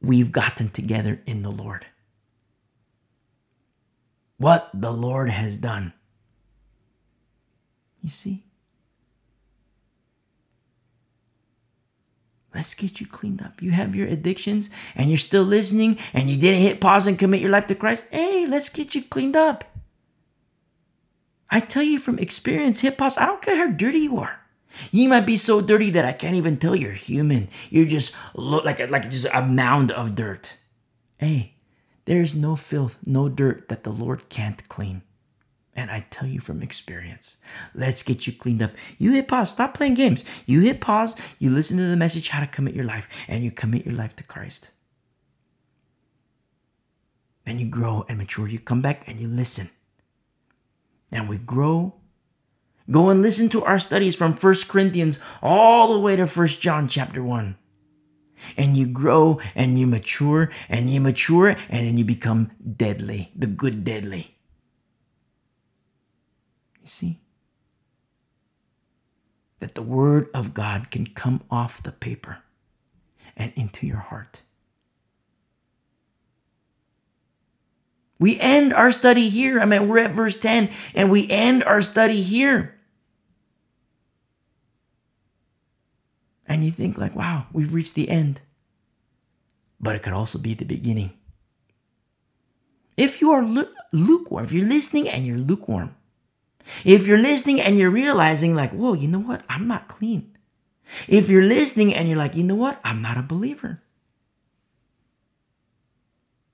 [0.00, 1.86] we've gotten together in the Lord.
[4.36, 5.94] What the Lord has done.
[8.00, 8.44] You see?
[12.54, 13.60] Let's get you cleaned up.
[13.60, 17.40] You have your addictions and you're still listening and you didn't hit pause and commit
[17.40, 18.06] your life to Christ.
[18.10, 19.64] Hey, let's get you cleaned up.
[21.50, 23.18] I tell you from experience, hit pause.
[23.18, 24.40] I don't care how dirty you are.
[24.90, 27.48] You might be so dirty that I can't even tell you're human.
[27.70, 30.56] You're just like like just a mound of dirt.
[31.18, 31.54] Hey,
[32.06, 35.02] there's no filth, no dirt that the Lord can't clean.
[35.76, 37.36] And I tell you from experience,
[37.74, 38.72] let's get you cleaned up.
[38.96, 40.24] You hit pause, stop playing games.
[40.46, 43.50] You hit pause, you listen to the message how to commit your life, and you
[43.50, 44.70] commit your life to Christ.
[47.44, 48.46] And you grow and mature.
[48.46, 49.70] You come back and you listen.
[51.10, 51.94] And we grow
[52.90, 56.86] Go and listen to our studies from 1 Corinthians all the way to 1 John
[56.86, 57.56] chapter 1.
[58.58, 63.46] And you grow and you mature and you mature and then you become deadly, the
[63.46, 64.33] good deadly.
[66.84, 67.20] You see?
[69.60, 72.42] That the word of God can come off the paper
[73.34, 74.42] and into your heart.
[78.18, 79.60] We end our study here.
[79.60, 82.74] I mean, we're at verse 10 and we end our study here.
[86.46, 88.42] And you think, like, wow, we've reached the end.
[89.80, 91.12] But it could also be the beginning.
[92.98, 93.42] If you are
[93.92, 95.96] lukewarm, if you're listening and you're lukewarm,
[96.84, 99.42] if you're listening and you're realizing, like, whoa, you know what?
[99.48, 100.36] I'm not clean.
[101.08, 102.80] If you're listening and you're like, you know what?
[102.84, 103.82] I'm not a believer.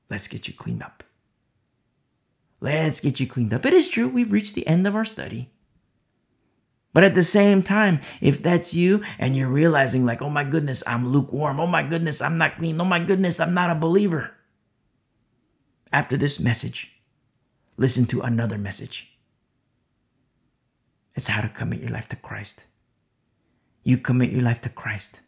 [0.08, 1.04] Let's get you cleaned up.
[2.60, 3.64] Let's get you cleaned up.
[3.64, 5.50] It is true, we've reached the end of our study.
[6.92, 10.82] But at the same time, if that's you and you're realizing, like, oh my goodness,
[10.86, 11.60] I'm lukewarm.
[11.60, 12.80] Oh my goodness, I'm not clean.
[12.80, 14.32] Oh my goodness, I'm not a believer.
[15.92, 16.92] After this message,
[17.76, 19.09] listen to another message.
[21.20, 22.64] It's how to commit your life to Christ.
[23.84, 25.20] You commit your life to Christ.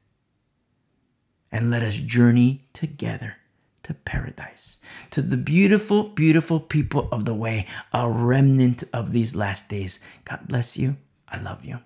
[1.51, 3.37] And let us journey together
[3.83, 4.79] to paradise,
[5.11, 10.01] to the beautiful, beautiful people of the way, a remnant of these last days.
[10.25, 10.97] God bless you.
[11.29, 11.81] I love you.